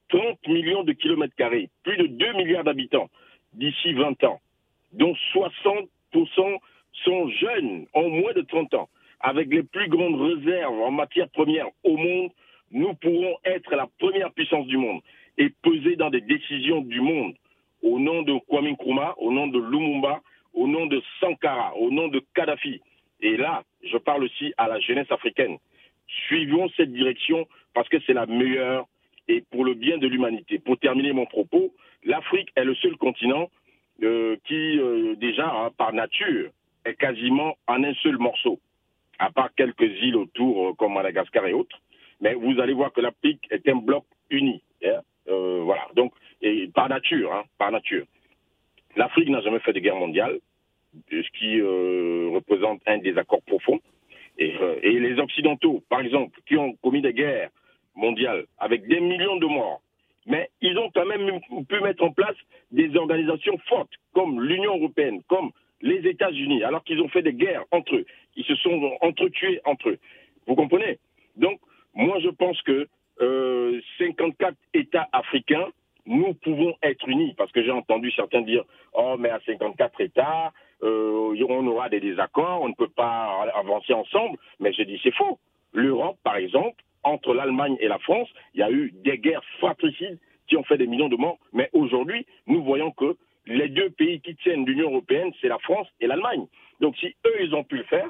30 0.08 0.46
millions 0.48 0.84
de 0.84 0.92
kilomètres 0.92 1.34
carrés, 1.34 1.68
plus 1.82 1.96
de 1.96 2.06
2 2.06 2.32
milliards 2.34 2.64
d'habitants 2.64 3.10
d'ici 3.52 3.92
20 3.92 4.22
ans, 4.24 4.40
dont 4.92 5.14
60% 5.34 5.88
sont 7.04 7.28
jeunes, 7.28 7.86
ont 7.94 8.08
moins 8.08 8.32
de 8.32 8.42
30 8.42 8.74
ans, 8.74 8.88
avec 9.20 9.48
les 9.52 9.62
plus 9.62 9.88
grandes 9.88 10.20
réserves 10.20 10.80
en 10.80 10.90
matière 10.90 11.28
première 11.28 11.66
au 11.84 11.96
monde, 11.96 12.30
nous 12.76 12.92
pourrons 12.94 13.36
être 13.44 13.74
la 13.74 13.88
première 13.98 14.30
puissance 14.32 14.66
du 14.66 14.76
monde 14.76 15.00
et 15.38 15.48
peser 15.62 15.96
dans 15.96 16.10
des 16.10 16.20
décisions 16.20 16.82
du 16.82 17.00
monde 17.00 17.34
au 17.82 17.98
nom 17.98 18.20
de 18.20 18.38
Kwame 18.48 18.68
Nkrumah, 18.68 19.14
au 19.16 19.32
nom 19.32 19.46
de 19.46 19.58
Lumumba, 19.58 20.20
au 20.52 20.66
nom 20.66 20.84
de 20.84 21.02
Sankara, 21.18 21.74
au 21.76 21.90
nom 21.90 22.08
de 22.08 22.22
Kadhafi. 22.34 22.82
Et 23.22 23.38
là, 23.38 23.62
je 23.82 23.96
parle 23.96 24.24
aussi 24.24 24.52
à 24.58 24.68
la 24.68 24.78
jeunesse 24.80 25.10
africaine. 25.10 25.56
Suivons 26.26 26.68
cette 26.76 26.92
direction 26.92 27.48
parce 27.72 27.88
que 27.88 27.96
c'est 28.06 28.12
la 28.12 28.26
meilleure 28.26 28.86
et 29.26 29.42
pour 29.50 29.64
le 29.64 29.72
bien 29.72 29.96
de 29.96 30.06
l'humanité. 30.06 30.58
Pour 30.58 30.78
terminer 30.78 31.14
mon 31.14 31.24
propos, 31.24 31.72
l'Afrique 32.04 32.50
est 32.56 32.64
le 32.64 32.74
seul 32.74 32.96
continent 32.98 33.48
euh, 34.02 34.36
qui, 34.44 34.78
euh, 34.78 35.14
déjà, 35.16 35.48
hein, 35.48 35.70
par 35.78 35.94
nature, 35.94 36.50
est 36.84 36.94
quasiment 36.94 37.56
en 37.66 37.82
un 37.82 37.94
seul 37.94 38.18
morceau, 38.18 38.60
à 39.18 39.30
part 39.30 39.48
quelques 39.56 40.02
îles 40.02 40.16
autour, 40.16 40.68
euh, 40.68 40.72
comme 40.74 40.92
Madagascar 40.92 41.46
et 41.46 41.54
autres. 41.54 41.80
Mais 42.20 42.34
vous 42.34 42.58
allez 42.60 42.72
voir 42.72 42.92
que 42.92 43.00
l'Afrique 43.00 43.46
est 43.50 43.68
un 43.68 43.76
bloc 43.76 44.04
uni. 44.30 44.62
Hein. 44.84 45.00
Euh, 45.28 45.60
voilà. 45.62 45.86
Donc, 45.94 46.12
par 46.74 46.88
nature, 46.88 47.32
hein, 47.32 47.44
par 47.58 47.70
nature. 47.70 48.04
L'Afrique 48.96 49.28
n'a 49.28 49.40
jamais 49.40 49.60
fait 49.60 49.72
de 49.72 49.80
guerre 49.80 49.96
mondiale, 49.96 50.38
ce 51.10 51.30
qui 51.38 51.60
euh, 51.60 52.30
représente 52.32 52.80
un 52.86 52.98
désaccord 52.98 53.42
profond. 53.42 53.80
Et, 54.38 54.54
euh, 54.60 54.78
et 54.82 54.98
les 54.98 55.18
Occidentaux, 55.18 55.82
par 55.88 56.00
exemple, 56.00 56.38
qui 56.46 56.56
ont 56.56 56.74
commis 56.82 57.02
des 57.02 57.12
guerres 57.12 57.50
mondiales 57.94 58.44
avec 58.58 58.86
des 58.86 59.00
millions 59.00 59.36
de 59.36 59.46
morts, 59.46 59.80
mais 60.26 60.50
ils 60.60 60.76
ont 60.78 60.90
quand 60.94 61.06
même 61.06 61.40
pu 61.68 61.80
mettre 61.80 62.04
en 62.04 62.12
place 62.12 62.36
des 62.70 62.94
organisations 62.96 63.58
fortes 63.68 63.92
comme 64.12 64.42
l'Union 64.42 64.76
européenne, 64.76 65.22
comme 65.28 65.50
les 65.80 66.06
États-Unis, 66.06 66.64
alors 66.64 66.84
qu'ils 66.84 67.00
ont 67.00 67.08
fait 67.08 67.22
des 67.22 67.32
guerres 67.32 67.64
entre 67.70 67.96
eux. 67.96 68.06
Ils 68.36 68.44
se 68.44 68.54
sont 68.56 68.96
entretués 69.00 69.60
entre 69.64 69.90
eux. 69.90 69.98
Vous 70.46 70.54
comprenez? 70.54 70.98
Donc, 71.36 71.60
moi, 71.96 72.18
je 72.20 72.28
pense 72.28 72.60
que 72.62 72.86
euh, 73.20 73.80
54 73.98 74.54
États 74.74 75.08
africains, 75.12 75.68
nous 76.04 76.34
pouvons 76.34 76.74
être 76.82 77.08
unis, 77.08 77.34
parce 77.36 77.50
que 77.50 77.64
j'ai 77.64 77.72
entendu 77.72 78.12
certains 78.12 78.42
dire, 78.42 78.62
oh, 78.92 79.16
mais 79.18 79.30
à 79.30 79.40
54 79.44 80.00
États, 80.00 80.52
euh, 80.82 81.34
on 81.48 81.66
aura 81.66 81.88
des 81.88 82.00
désaccords, 82.00 82.60
on 82.62 82.68
ne 82.68 82.74
peut 82.74 82.90
pas 82.94 83.48
avancer 83.54 83.92
ensemble, 83.92 84.38
mais 84.60 84.72
je 84.72 84.82
dis 84.82 85.00
c'est 85.02 85.14
faux. 85.14 85.38
L'Europe, 85.72 86.18
par 86.22 86.36
exemple, 86.36 86.82
entre 87.02 87.34
l'Allemagne 87.34 87.76
et 87.80 87.88
la 87.88 87.98
France, 87.98 88.28
il 88.54 88.60
y 88.60 88.62
a 88.62 88.70
eu 88.70 88.92
des 89.04 89.18
guerres 89.18 89.44
fratricides 89.58 90.18
qui 90.48 90.56
ont 90.56 90.64
fait 90.64 90.78
des 90.78 90.86
millions 90.86 91.08
de 91.08 91.16
morts, 91.16 91.38
mais 91.52 91.70
aujourd'hui, 91.72 92.26
nous 92.46 92.62
voyons 92.62 92.90
que 92.92 93.16
les 93.46 93.68
deux 93.68 93.90
pays 93.90 94.20
qui 94.20 94.36
tiennent 94.36 94.64
l'Union 94.64 94.90
européenne, 94.90 95.32
c'est 95.40 95.48
la 95.48 95.58
France 95.58 95.88
et 96.00 96.06
l'Allemagne. 96.06 96.46
Donc 96.80 96.96
si 96.98 97.06
eux, 97.26 97.36
ils 97.40 97.54
ont 97.54 97.64
pu 97.64 97.78
le 97.78 97.84
faire, 97.84 98.08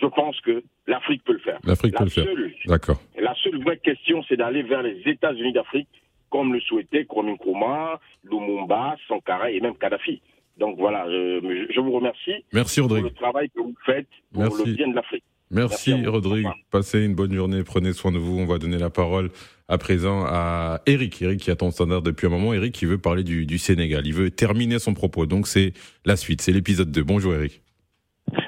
je 0.00 0.06
pense 0.06 0.38
que 0.40 0.62
l'Afrique 0.86 1.24
peut 1.24 1.32
le 1.32 1.38
faire. 1.38 1.58
L'Afrique 1.64 1.94
peut 1.96 2.04
le 2.04 2.10
faire. 2.10 2.26
D'accord. 2.66 3.00
La 3.50 3.58
seule 3.58 3.62
vraie 3.64 3.78
question, 3.78 4.22
c'est 4.28 4.36
d'aller 4.36 4.62
vers 4.62 4.82
les 4.82 5.00
États-Unis 5.06 5.52
d'Afrique, 5.52 5.88
comme 6.30 6.52
le 6.52 6.60
souhaitait 6.60 7.04
Kwame 7.04 7.30
Nkrumah, 7.32 8.00
Lumumba, 8.24 8.96
Sankara 9.08 9.50
et 9.50 9.60
même 9.60 9.76
Kadhafi. 9.76 10.20
Donc 10.58 10.76
voilà, 10.78 11.06
je, 11.06 11.66
je 11.72 11.80
vous 11.80 11.92
remercie 11.92 12.44
Merci, 12.52 12.80
pour 12.80 12.88
Rodrigue. 12.90 13.04
le 13.06 13.10
travail 13.12 13.48
que 13.50 13.60
vous 13.60 13.74
faites 13.86 14.08
pour 14.32 14.42
Merci. 14.42 14.64
le 14.66 14.72
bien 14.74 14.88
de 14.88 14.94
l'Afrique. 14.94 15.24
Merci, 15.50 15.92
Merci 15.94 16.06
Rodrigue. 16.06 16.46
Passez 16.70 17.04
une 17.04 17.14
bonne 17.14 17.32
journée. 17.32 17.62
Prenez 17.64 17.92
soin 17.94 18.12
de 18.12 18.18
vous. 18.18 18.38
On 18.38 18.44
va 18.44 18.58
donner 18.58 18.76
la 18.76 18.90
parole 18.90 19.30
à 19.68 19.78
présent 19.78 20.24
à 20.26 20.80
Eric. 20.84 21.22
Eric 21.22 21.40
qui 21.40 21.50
attend 21.50 21.70
standard 21.70 22.02
depuis 22.02 22.26
un 22.26 22.30
moment. 22.30 22.52
Eric 22.52 22.74
qui 22.74 22.84
veut 22.84 22.98
parler 22.98 23.24
du, 23.24 23.46
du 23.46 23.56
Sénégal. 23.56 24.06
Il 24.06 24.12
veut 24.12 24.30
terminer 24.30 24.78
son 24.78 24.92
propos. 24.92 25.24
Donc 25.24 25.46
c'est 25.46 25.72
la 26.04 26.16
suite. 26.16 26.42
C'est 26.42 26.52
l'épisode 26.52 26.90
2. 26.90 27.02
Bonjour, 27.02 27.32
Eric. 27.34 27.62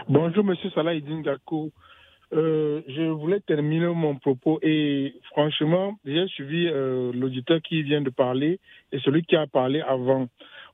Bonjour, 0.09 0.45
Monsieur 0.45 0.69
Salah 0.75 0.93
Idin 0.95 1.23
Gakou. 1.23 1.73
Euh, 2.33 2.83
je 2.87 3.03
voulais 3.03 3.41
terminer 3.41 3.87
mon 3.87 4.15
propos 4.17 4.61
et 4.63 5.15
franchement, 5.33 5.99
j'ai 6.05 6.27
suivi 6.29 6.69
euh, 6.69 7.11
l'auditeur 7.13 7.61
qui 7.61 7.83
vient 7.83 8.01
de 8.01 8.11
parler 8.11 8.61
et 8.93 9.01
celui 9.01 9.25
qui 9.25 9.35
a 9.35 9.47
parlé 9.49 9.81
avant. 9.81 10.29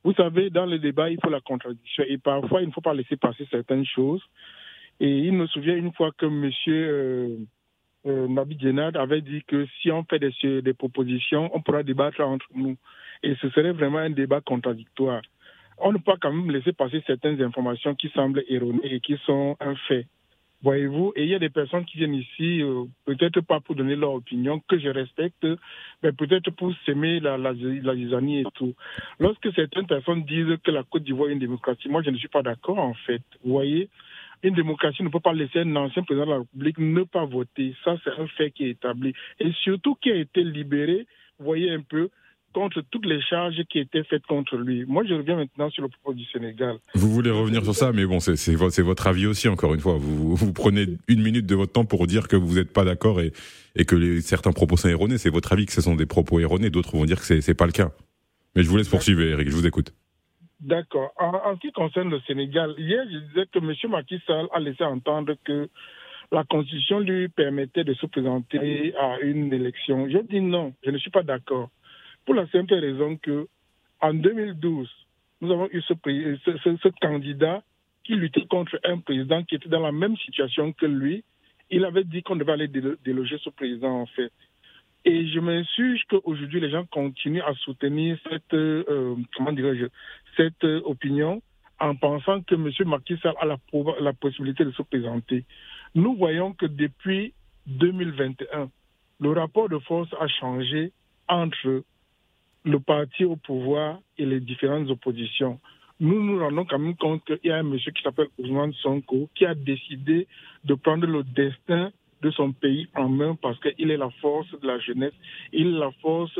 Vous 0.04 0.12
savez, 0.12 0.50
dans 0.50 0.66
le 0.66 0.78
débat, 0.78 1.10
il 1.10 1.18
faut 1.22 1.30
la 1.30 1.40
contradiction 1.40 2.04
et 2.06 2.18
parfois, 2.18 2.60
il 2.60 2.68
ne 2.68 2.72
faut 2.72 2.82
pas 2.82 2.94
laisser 2.94 3.16
passer 3.16 3.46
certaines 3.50 3.86
choses. 3.86 4.22
Et 5.00 5.18
il 5.18 5.32
me 5.32 5.46
souvient 5.46 5.76
une 5.76 5.92
fois 5.92 6.10
que 6.16 6.26
Monsieur 6.26 6.88
euh, 6.88 7.36
euh, 8.06 8.28
Nabi 8.28 8.58
avait 8.94 9.22
dit 9.22 9.42
que 9.46 9.66
si 9.80 9.90
on 9.90 10.04
fait 10.04 10.18
des, 10.18 10.62
des 10.62 10.74
propositions, 10.74 11.50
on 11.54 11.62
pourra 11.62 11.82
débattre 11.82 12.20
entre 12.20 12.46
nous. 12.54 12.76
Et 13.22 13.34
ce 13.40 13.48
serait 13.50 13.72
vraiment 13.72 13.98
un 13.98 14.10
débat 14.10 14.40
contradictoire 14.40 15.22
on 15.78 15.92
ne 15.92 15.98
peut 15.98 16.04
pas 16.04 16.16
quand 16.20 16.32
même 16.32 16.50
laisser 16.50 16.72
passer 16.72 17.02
certaines 17.06 17.42
informations 17.42 17.94
qui 17.94 18.08
semblent 18.10 18.42
erronées 18.48 18.94
et 18.94 19.00
qui 19.00 19.16
sont 19.26 19.56
un 19.60 19.74
fait. 19.88 20.06
Voyez-vous, 20.62 21.12
et 21.16 21.24
il 21.24 21.28
y 21.28 21.34
a 21.34 21.38
des 21.38 21.50
personnes 21.50 21.84
qui 21.84 21.98
viennent 21.98 22.14
ici, 22.14 22.62
euh, 22.62 22.84
peut-être 23.04 23.40
pas 23.42 23.60
pour 23.60 23.74
donner 23.74 23.94
leur 23.94 24.14
opinion, 24.14 24.60
que 24.68 24.78
je 24.78 24.88
respecte, 24.88 25.46
mais 26.02 26.12
peut-être 26.12 26.50
pour 26.50 26.72
s'aimer 26.84 27.20
la, 27.20 27.36
la, 27.36 27.52
la 27.52 27.94
et 27.94 28.44
tout. 28.54 28.74
Lorsque 29.20 29.52
certaines 29.54 29.86
personnes 29.86 30.24
disent 30.24 30.56
que 30.64 30.70
la 30.70 30.82
Côte 30.82 31.04
d'Ivoire 31.04 31.28
est 31.28 31.34
une 31.34 31.38
démocratie, 31.38 31.88
moi 31.88 32.02
je 32.02 32.10
ne 32.10 32.16
suis 32.16 32.28
pas 32.28 32.42
d'accord 32.42 32.78
en 32.78 32.94
fait. 32.94 33.22
Vous 33.44 33.52
voyez, 33.52 33.88
une 34.42 34.54
démocratie 34.54 35.02
ne 35.02 35.08
peut 35.08 35.20
pas 35.20 35.32
laisser 35.32 35.60
un 35.60 35.76
ancien 35.76 36.02
président 36.02 36.26
de 36.26 36.30
la 36.30 36.38
République 36.38 36.78
ne 36.78 37.02
pas 37.02 37.24
voter. 37.24 37.74
Ça, 37.84 37.96
c'est 38.02 38.10
un 38.10 38.26
fait 38.26 38.50
qui 38.50 38.64
est 38.64 38.70
établi. 38.70 39.12
Et 39.40 39.52
surtout 39.62 39.94
qui 39.96 40.10
a 40.10 40.16
été 40.16 40.42
libéré, 40.42 41.06
vous 41.38 41.44
voyez 41.44 41.70
un 41.70 41.80
peu, 41.82 42.10
contre 42.56 42.80
toutes 42.90 43.04
les 43.04 43.20
charges 43.20 43.62
qui 43.70 43.78
étaient 43.78 44.02
faites 44.04 44.24
contre 44.26 44.56
lui. 44.56 44.86
Moi, 44.86 45.04
je 45.06 45.12
reviens 45.12 45.36
maintenant 45.36 45.68
sur 45.68 45.82
le 45.82 45.88
propos 45.88 46.14
du 46.14 46.24
Sénégal. 46.32 46.76
Vous 46.94 47.10
voulez 47.10 47.30
revenir 47.30 47.62
sur 47.64 47.74
ça, 47.74 47.92
mais 47.92 48.06
bon, 48.06 48.18
c'est 48.18 48.36
c'est 48.36 48.54
vo- 48.54 48.70
c'est 48.70 48.82
votre 48.82 49.06
avis 49.06 49.26
aussi, 49.26 49.46
encore 49.48 49.74
une 49.74 49.80
fois. 49.80 49.96
Vous, 49.98 50.34
vous 50.34 50.52
prenez 50.54 50.86
une 51.06 51.22
minute 51.22 51.44
de 51.44 51.54
votre 51.54 51.72
temps 51.72 51.84
pour 51.84 52.06
dire 52.06 52.28
que 52.28 52.36
vous 52.36 52.54
n'êtes 52.54 52.72
pas 52.72 52.84
d'accord 52.84 53.20
et, 53.20 53.32
et 53.74 53.84
que 53.84 53.94
les, 53.94 54.22
certains 54.22 54.52
propos 54.52 54.78
sont 54.78 54.88
erronés. 54.88 55.18
C'est 55.18 55.28
votre 55.38 55.52
avis 55.52 55.66
que 55.66 55.72
ce 55.72 55.82
sont 55.82 55.96
des 55.96 56.06
propos 56.06 56.40
erronés. 56.40 56.70
D'autres 56.70 56.96
vont 56.96 57.04
dire 57.04 57.18
que 57.20 57.26
c'est 57.26 57.42
c'est 57.42 57.54
pas 57.62 57.66
le 57.66 57.72
cas. 57.72 57.90
Mais 58.54 58.62
je 58.62 58.70
vous 58.70 58.78
laisse 58.78 58.88
poursuivre, 58.88 59.20
Eric. 59.20 59.48
Je 59.50 59.54
vous 59.54 59.66
écoute. 59.66 59.92
D'accord. 60.60 61.12
En, 61.18 61.32
en 61.44 61.54
ce 61.56 61.60
qui 61.60 61.72
concerne 61.72 62.08
le 62.08 62.20
Sénégal, 62.26 62.74
hier, 62.78 63.04
je 63.12 63.18
disais 63.18 63.46
que 63.52 63.58
M. 63.58 63.74
Macky 63.90 64.18
Sall 64.26 64.46
a 64.54 64.60
laissé 64.60 64.82
entendre 64.82 65.34
que 65.44 65.68
la 66.32 66.42
Constitution 66.44 67.00
lui 67.00 67.28
permettait 67.28 67.84
de 67.84 67.92
se 67.92 68.06
présenter 68.06 68.94
à 68.98 69.20
une 69.20 69.52
élection. 69.52 70.08
Je 70.08 70.18
dis 70.26 70.40
non, 70.40 70.72
je 70.84 70.90
ne 70.90 70.96
suis 70.98 71.10
pas 71.10 71.22
d'accord. 71.22 71.68
Pour 72.26 72.34
la 72.34 72.46
simple 72.48 72.74
raison 72.74 73.16
que 73.16 73.46
en 74.00 74.12
2012, 74.12 74.90
nous 75.40 75.52
avons 75.52 75.68
eu 75.70 75.80
ce, 75.82 76.88
candidat 77.00 77.62
qui 78.04 78.14
luttait 78.14 78.46
contre 78.46 78.78
un 78.84 78.98
président 78.98 79.42
qui 79.44 79.54
était 79.54 79.68
dans 79.68 79.80
la 79.80 79.92
même 79.92 80.16
situation 80.18 80.72
que 80.72 80.86
lui. 80.86 81.24
Il 81.70 81.84
avait 81.84 82.04
dit 82.04 82.22
qu'on 82.22 82.36
devait 82.36 82.52
aller 82.52 82.68
déloger 82.68 83.38
ce 83.42 83.50
président, 83.50 84.02
en 84.02 84.06
fait. 84.06 84.32
Et 85.04 85.28
je 85.28 85.38
m'insurge 85.38 86.02
qu'aujourd'hui, 86.08 86.60
les 86.60 86.70
gens 86.70 86.84
continuent 86.86 87.42
à 87.42 87.54
soutenir 87.54 88.18
cette, 88.28 88.54
euh, 88.54 89.14
comment 89.36 89.52
dirais-je, 89.52 89.86
cette 90.36 90.64
euh, 90.64 90.80
opinion 90.84 91.42
en 91.78 91.94
pensant 91.94 92.42
que 92.42 92.54
M. 92.54 92.70
Macky 92.86 93.16
Sall 93.18 93.34
a 93.40 93.56
la 94.00 94.12
possibilité 94.14 94.64
de 94.64 94.72
se 94.72 94.82
présenter. 94.82 95.44
Nous 95.94 96.16
voyons 96.16 96.54
que 96.54 96.66
depuis 96.66 97.34
2021, 97.66 98.68
le 99.20 99.30
rapport 99.30 99.68
de 99.68 99.78
force 99.78 100.08
a 100.18 100.26
changé 100.26 100.92
entre 101.28 101.84
le 102.66 102.80
parti 102.80 103.24
au 103.24 103.36
pouvoir 103.36 104.00
et 104.18 104.26
les 104.26 104.40
différentes 104.40 104.90
oppositions. 104.90 105.58
Nous 106.00 106.22
nous 106.22 106.38
rendons 106.38 106.64
quand 106.66 106.78
même 106.78 106.96
compte 106.96 107.24
qu'il 107.24 107.38
y 107.44 107.50
a 107.50 107.56
un 107.56 107.62
monsieur 107.62 107.92
qui 107.92 108.02
s'appelle 108.02 108.26
Ousmane 108.38 108.74
Sonko 108.74 109.30
qui 109.34 109.46
a 109.46 109.54
décidé 109.54 110.26
de 110.64 110.74
prendre 110.74 111.06
le 111.06 111.22
destin 111.22 111.90
de 112.22 112.30
son 112.32 112.52
pays 112.52 112.88
en 112.96 113.08
main 113.08 113.36
parce 113.40 113.58
qu'il 113.60 113.90
est 113.90 113.96
la 113.96 114.10
force 114.20 114.50
de 114.60 114.66
la 114.66 114.78
jeunesse, 114.80 115.14
il 115.52 115.68
est 115.68 115.78
la 115.78 115.92
force 116.02 116.38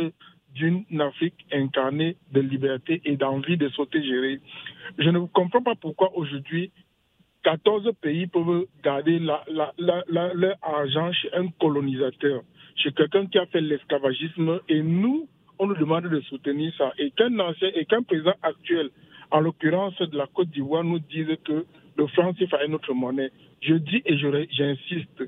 d'une 0.54 0.85
Afrique 1.00 1.47
incarnée 1.52 2.16
de 2.33 2.40
liberté 2.40 3.00
et 3.04 3.16
d'envie 3.16 3.56
de 3.56 3.68
sauter 3.71 4.02
gérer. 4.02 4.40
Je 4.99 5.09
ne 5.11 5.21
comprends 5.21 5.62
pas 5.62 5.75
pourquoi 5.75 6.16
aujourd'hui 6.16 6.73
14 7.45 7.92
pays 8.00 8.26
peuvent 8.26 8.66
garder 8.83 9.21
leur 9.21 9.45
argent 10.62 11.12
chez 11.12 11.33
un 11.35 11.47
colonisateur, 11.61 12.42
chez 12.75 12.90
quelqu'un 12.92 13.26
qui 13.26 13.38
a 13.38 13.47
fait 13.47 13.61
l'esclavagisme 13.61 14.61
et 14.68 14.83
nous, 14.83 15.28
on 15.58 15.66
nous 15.66 15.76
demande 15.76 16.04
de 16.08 16.20
soutenir 16.20 16.72
ça. 16.76 16.92
Et 16.98 17.10
qu'un 17.10 17.38
ancien 17.38 17.70
et 17.75 17.84
qu'un 17.84 18.02
président 18.02 18.34
actuel, 18.42 18.90
en 19.30 19.40
l'occurrence 19.40 19.98
de 19.98 20.16
la 20.16 20.26
Côte 20.26 20.50
d'Ivoire, 20.50 20.84
nous 20.84 20.98
dise 20.98 21.28
que 21.44 21.64
le 21.96 22.06
franc 22.08 22.32
CFA 22.34 22.64
est 22.64 22.68
notre 22.68 22.92
monnaie. 22.94 23.30
Je 23.62 23.75
dis 23.75 24.02
et 24.04 24.16
j'insiste, 24.18 25.22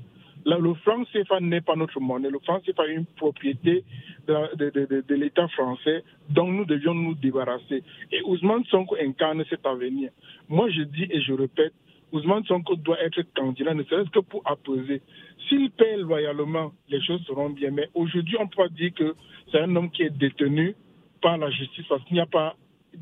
le 0.45 0.75
franc 0.75 1.05
CFA 1.13 1.41
n'est 1.41 1.61
pas 1.61 1.77
notre 1.77 2.01
monnaie. 2.01 2.31
Le 2.31 2.39
franc 2.41 2.61
CFA 2.61 2.87
est 2.87 2.95
une 2.95 3.07
propriété 3.07 3.85
de, 4.27 5.15
l'État 5.15 5.49
français 5.49 6.05
dont 6.31 6.51
nous 6.51 6.65
devions 6.65 6.95
nous 6.95 7.15
débarrasser. 7.15 7.83
Et 8.13 8.23
Ousmane 8.25 8.65
Sonko 8.67 8.97
incarne 9.01 9.45
cet 9.49 9.67
avenir. 9.67 10.11
Moi, 10.49 10.71
je 10.71 10.83
dis 10.83 11.07
et 11.11 11.21
je 11.21 11.33
répète, 11.33 11.73
Ousmane 12.13 12.45
Sonko 12.45 12.77
doit 12.77 13.01
être 13.03 13.23
candidat, 13.35 13.75
ne 13.75 13.83
serait-ce 13.85 14.11
que 14.11 14.21
pour 14.21 14.43
apposer. 14.47 15.03
S'il 15.49 15.71
paie 15.71 15.97
loyalement, 15.97 16.73
les 16.89 17.01
choses 17.03 17.23
seront 17.27 17.51
bien. 17.51 17.71
Mais 17.71 17.89
aujourd'hui, 17.95 18.37
on 18.39 18.49
peut 18.49 18.69
dire 18.71 18.93
que 18.95 19.15
c'est 19.51 19.61
un 19.61 19.77
homme 19.77 19.91
qui 19.91 20.03
est 20.03 20.17
détenu 20.17 20.75
par 21.21 21.37
la 21.37 21.51
justice 21.51 21.85
parce 21.89 22.03
qu'il 22.05 22.15
n'y 22.15 22.21
a 22.21 22.27
pas 22.27 22.57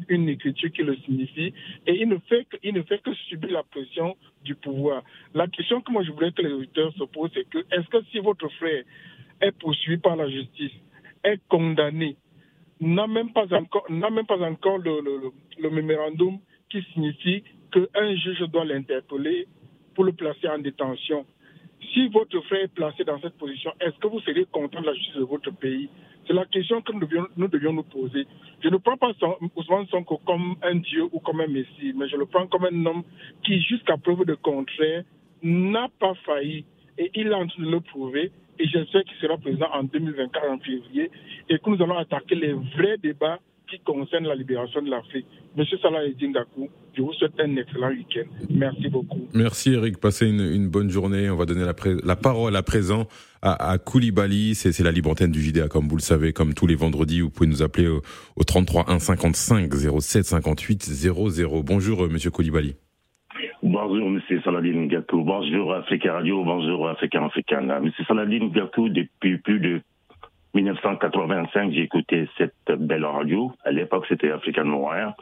une 0.09 0.29
écriture 0.29 0.71
qui 0.73 0.83
le 0.83 0.97
signifie 0.97 1.53
et 1.87 2.01
il 2.03 2.09
ne 2.09 2.19
fait 2.19 2.47
que, 3.03 3.15
subir 3.29 3.51
la 3.51 3.63
pression 3.63 4.17
du 4.45 4.55
pouvoir. 4.55 5.03
La 5.35 5.47
question 5.47 5.81
que 5.81 5.93
moi 5.93 6.03
je 6.03 6.11
voudrais 6.11 6.33
que 6.33 6.43
les 6.43 6.53
auditeurs 6.53 6.93
se 6.95 7.05
posent, 7.05 7.31
c'est 7.35 7.49
que 7.49 7.59
est-ce 7.59 7.89
que 7.89 8.03
si 8.11 8.19
votre 8.19 8.49
frère 8.55 8.85
est 9.41 9.53
poursuivi 9.53 9.99
par 9.99 10.17
la 10.17 10.29
justice, 10.29 10.73
est 11.25 11.41
condamné, 11.49 12.17
n'a 12.81 13.07
même 13.07 13.33
pas 13.33 13.47
encore, 13.55 13.87
le, 14.79 15.33
le 15.59 15.71
mémorandum 15.71 16.39
qui 16.71 16.83
signifie 16.93 17.43
qu'un 17.77 18.15
juge 18.17 18.41
doit 18.49 18.65
l'interpeller 18.65 19.47
pour 19.95 20.05
le 20.05 20.13
placer 20.13 20.49
en 20.49 20.59
détention. 20.59 21.27
Si 21.93 22.09
votre 22.09 22.41
frère 22.43 22.65
est 22.65 22.75
placé 22.75 23.05
dans 23.05 23.21
cette 23.21 23.37
position, 23.37 23.73
est-ce 23.81 23.97
que 23.99 24.07
vous 24.07 24.21
serez 24.21 24.47
content 24.51 24.81
de 24.81 24.87
la 24.87 24.95
justice 24.95 25.17
de 25.17 25.23
votre 25.23 25.51
pays? 25.53 25.89
C'est 26.27 26.33
la 26.33 26.45
question 26.47 26.83
que 26.83 26.93
nous 26.93 27.49
devions, 27.49 27.73
nous 27.73 27.83
poser. 27.85 28.27
Je 28.63 28.69
ne 28.69 28.77
prends 28.79 28.97
pas 28.97 29.13
Ousmane 29.55 29.87
Sonko 29.87 30.21
comme 30.27 30.57
un 30.63 30.75
dieu 30.77 31.05
ou 31.13 31.21
comme 31.21 31.41
un 31.41 31.47
messie, 31.47 31.93
mais 31.95 32.09
je 32.09 32.17
le 32.17 32.27
prends 32.27 32.47
comme 32.47 32.65
un 32.65 32.87
homme 32.87 33.03
qui, 33.45 33.61
jusqu'à 33.63 33.97
preuve 33.97 34.25
de 34.25 34.35
contraire, 34.35 35.05
n'a 35.43 35.89
pas 36.01 36.15
failli. 36.27 36.65
Et 36.99 37.11
il 37.15 37.33
a 37.33 37.39
en 37.39 37.47
train 37.47 37.63
de 37.63 37.71
le 37.71 37.81
prouver. 37.81 38.33
Et 38.59 38.67
j'espère 38.67 39.05
qu'il 39.05 39.17
sera 39.19 39.37
présent 39.37 39.69
en 39.73 39.85
2024, 39.85 40.51
en 40.51 40.59
février, 40.59 41.11
et 41.49 41.59
que 41.59 41.71
nous 41.71 41.83
allons 41.83 41.99
attaquer 41.99 42.35
les 42.35 42.55
vrais 42.55 42.97
débats 42.97 43.39
qui 43.69 43.79
concerne 43.81 44.27
la 44.27 44.35
libération 44.35 44.81
de 44.83 44.91
l'Afrique. 44.91 45.27
Monsieur 45.57 45.79
Salah 45.79 46.01
Gakou, 46.09 46.69
je 46.97 47.03
vous 47.03 47.13
souhaite 47.15 47.33
un 47.39 47.57
excellent 47.57 47.89
week-end. 47.89 48.27
Merci 48.51 48.89
beaucoup. 48.89 49.27
Merci 49.35 49.73
Eric, 49.73 49.99
passez 49.99 50.29
une, 50.29 50.69
bonne 50.69 50.91
journée. 50.91 51.31
On 51.31 51.37
va 51.37 51.47
donner 51.47 51.65
la, 51.65 51.75
la 52.05 52.17
parole 52.17 52.57
à 52.57 52.63
présent 52.63 53.07
à, 53.43 53.73
à 53.73 53.79
Koulibaly, 53.79 54.55
c'est 54.55 54.79
la 54.83 54.91
libre 54.91 55.11
antenne 55.11 55.31
du 55.31 55.41
JDA 55.41 55.69
comme 55.69 55.89
vous 55.89 55.97
le 55.97 56.03
savez, 56.03 56.33
comme 56.33 56.55
tous 56.55 56.67
les 56.67 56.75
vendredis, 56.75 57.21
vous 57.21 57.31
pouvez 57.31 57.49
nous 57.49 57.63
appeler 57.63 57.89
au, 57.89 58.03
au 58.37 58.45
33 58.45 58.91
1 58.91 58.99
55 58.99 59.73
07 59.73 60.25
58 60.25 60.83
00. 60.83 61.63
Bonjour 61.63 62.05
euh, 62.05 62.09
monsieur 62.09 62.31
Koulibaly. 62.31 62.77
Bonjour, 63.63 64.11
Monsieur 64.11 64.41
Saladin 64.43 64.87
Gakou. 64.87 65.23
Bonjour, 65.23 65.75
Africa 65.75 66.15
Radio. 66.15 66.45
Bonjour, 66.45 66.89
Africain 66.89 67.25
Africain. 67.25 67.63
Monsieur 67.81 68.05
Saladin 68.05 68.49
Gakou, 68.49 68.89
depuis 68.89 69.39
plus 69.39 69.61
de 69.61 69.81
1985, 70.57 71.73
j'ai 71.73 71.83
écouté 71.83 72.27
cette 72.39 72.73
belle 72.79 73.05
radio. 73.05 73.53
À 73.63 73.73
l'époque, 73.73 74.07
c'était 74.09 74.31
African 74.31 74.65
Noir. 74.65 75.13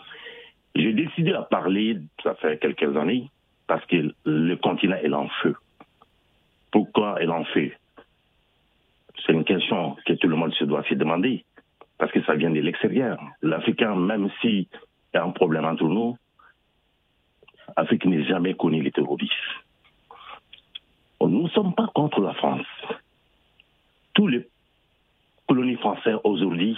J'ai 0.76 0.92
décidé 0.92 1.32
à 1.32 1.42
parler, 1.42 1.98
ça 2.22 2.36
fait 2.36 2.58
quelques 2.58 2.96
années, 2.96 3.28
parce 3.66 3.84
que 3.86 4.14
le 4.24 4.54
continent 4.56 4.96
est 5.02 5.12
en 5.12 5.28
feu. 5.42 5.56
Pourquoi 6.70 7.20
est 7.20 7.26
en 7.26 7.44
feu? 7.46 7.72
C'est 9.26 9.32
une 9.32 9.44
question 9.44 9.96
que 10.06 10.12
tout 10.12 10.28
le 10.28 10.36
monde 10.36 10.54
se 10.54 10.64
doit 10.64 10.84
se 10.84 10.94
demander, 10.94 11.44
parce 11.98 12.12
que 12.12 12.22
ça 12.22 12.36
vient 12.36 12.50
de 12.50 12.60
l'extérieur. 12.60 13.18
L'Africain, 13.42 13.96
même 13.96 14.30
s'il 14.40 14.66
y 15.14 15.16
a 15.16 15.24
un 15.24 15.30
problème 15.30 15.64
entre 15.64 15.84
nous, 15.84 16.16
l'Afrique 17.76 18.04
n'a 18.06 18.22
jamais 18.22 18.54
connu 18.54 18.82
les 18.82 18.92
terroristes. 18.92 19.32
Nous 21.20 21.42
ne 21.42 21.48
sommes 21.48 21.74
pas 21.74 21.90
contre 21.92 22.20
la 22.20 22.34
France. 22.34 22.66
Tous 24.12 24.28
les 24.28 24.46
colonie 25.46 25.76
française 25.76 26.16
aujourd'hui, 26.24 26.76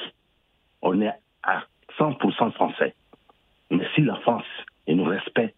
on 0.83 1.01
est 1.01 1.13
à 1.43 1.65
100% 1.99 2.53
français. 2.53 2.95
Mais 3.71 3.87
si 3.95 4.03
la 4.03 4.17
France 4.17 4.45
nous 4.89 5.05
respecte, 5.05 5.57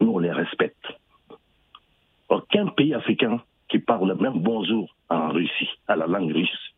nous 0.00 0.12
on 0.12 0.18
les 0.18 0.32
respecte. 0.32 0.86
Aucun 2.28 2.66
pays 2.66 2.94
africain 2.94 3.40
qui 3.68 3.78
parle 3.78 4.14
même 4.20 4.40
bonjour 4.40 4.94
en 5.08 5.30
Russie, 5.30 5.70
à 5.86 5.96
la 5.96 6.06
langue 6.06 6.32
russe. 6.32 6.74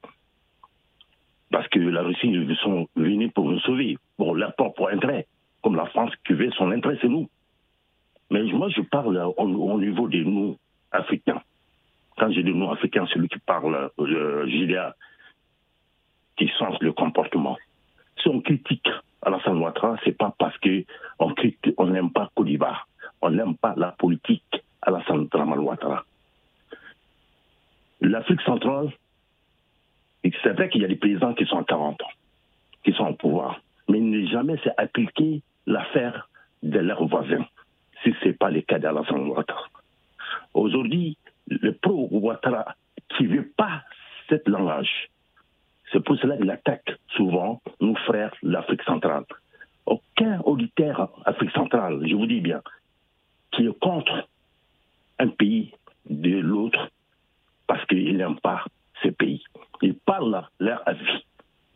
Parce 1.51 1.67
que 1.69 1.81
la 1.81 2.03
Russie, 2.03 2.29
ils 2.29 2.57
sont 2.57 2.89
venus 2.95 3.33
pour 3.33 3.51
nous 3.51 3.59
sauver, 3.61 3.99
pour 4.17 4.35
leur 4.35 4.55
propre 4.55 4.89
intérêt. 4.93 5.27
Comme 5.63 5.77
la 5.77 5.87
France 5.87 6.13
qui 6.25 6.33
veut 6.33 6.51
son 6.53 6.71
intérêt, 6.71 6.99
c'est 7.01 7.09
nous. 7.09 7.29
Mais 8.31 8.43
moi, 8.45 8.69
je 8.69 8.83
parle 8.83 9.21
au, 9.37 9.79
niveau 9.79 10.09
des 10.09 10.25
nous, 10.25 10.57
africains. 10.93 11.43
Quand 12.17 12.31
je 12.31 12.41
dis 12.41 12.55
nous, 12.55 12.71
africains, 12.71 13.07
celui 13.13 13.29
qui 13.29 13.41
parle 13.41 13.91
euh, 13.99 14.47
Julia, 14.47 14.95
qui 16.37 16.49
change 16.59 16.79
le 16.81 16.93
comportement. 16.93 17.57
Si 18.23 18.29
on 18.29 18.41
critique 18.41 18.89
Alassane 19.23 19.59
Ouattara, 19.59 19.97
c'est 20.05 20.17
pas 20.17 20.35
parce 20.39 20.57
que 20.59 20.85
on 21.19 21.35
critique, 21.35 21.75
on 21.77 21.87
n'aime 21.87 22.11
pas 22.11 22.31
Koliba, 22.35 22.87
on 23.21 23.31
n'aime 23.31 23.57
pas 23.57 23.75
la 23.77 23.93
politique 23.93 24.63
Alassane 24.83 25.29
Ouattara. 25.33 26.05
L'Afrique 28.01 28.41
centrale, 28.43 28.91
c'est 30.23 30.53
vrai 30.53 30.71
qu'il 30.71 30.81
y 30.81 30.85
a 30.85 30.89
des 30.89 30.97
présidents 30.97 31.35
qui 31.35 31.45
sont 31.45 31.59
à 31.59 31.65
40 31.65 32.03
ans, 32.03 32.07
qui 32.85 32.93
sont 32.93 33.07
au 33.07 33.15
pouvoir, 33.15 33.61
mais 33.89 33.99
il 33.99 34.11
n'est 34.11 34.27
jamais 34.27 34.57
s'est 34.59 34.73
appliqué 34.79 35.43
l'affaire 35.67 36.29
de 36.63 36.79
leurs 36.79 37.07
voisins, 37.07 37.45
si 38.03 38.15
ce 38.21 38.29
n'est 38.29 38.35
pas 38.35 38.51
le 38.51 38.63
cas 38.63 38.79
d'Alassane 38.79 39.29
Ouattara. 39.29 39.67
Aujourd'hui, 40.55 41.19
le 41.49 41.73
pro-Ouattara 41.73 42.75
qui 43.17 43.25
ne 43.25 43.37
veut 43.37 43.51
pas 43.57 43.83
ce 44.31 44.37
langage, 44.47 45.11
c'est 45.93 46.03
pour 46.03 46.17
cela 46.19 46.37
qu'il 46.37 46.51
attaque 46.51 46.97
souvent 47.17 47.61
nos 47.81 47.95
frères 47.95 48.35
l'Afrique 48.43 48.83
centrale. 48.83 49.25
Aucun 49.87 50.41
auditeur 50.41 51.11
Afrique 51.25 51.51
centrale, 51.53 52.07
je 52.07 52.15
vous 52.15 52.27
dis 52.27 52.41
bien, 52.41 52.63
qui 53.53 53.67
est 53.67 53.79
contre 53.81 54.29
un 55.19 55.29
pays 55.29 55.73
de 56.09 56.39
l'autre 56.39 56.91
parce 57.67 57.85
qu'il 57.87 58.17
n'aime 58.17 58.39
pas 58.41 58.65
ce 59.03 59.09
pays. 59.09 59.43
Ils 59.83 59.95
parlent 59.95 60.47
leur 60.59 60.87
avis. 60.87 61.25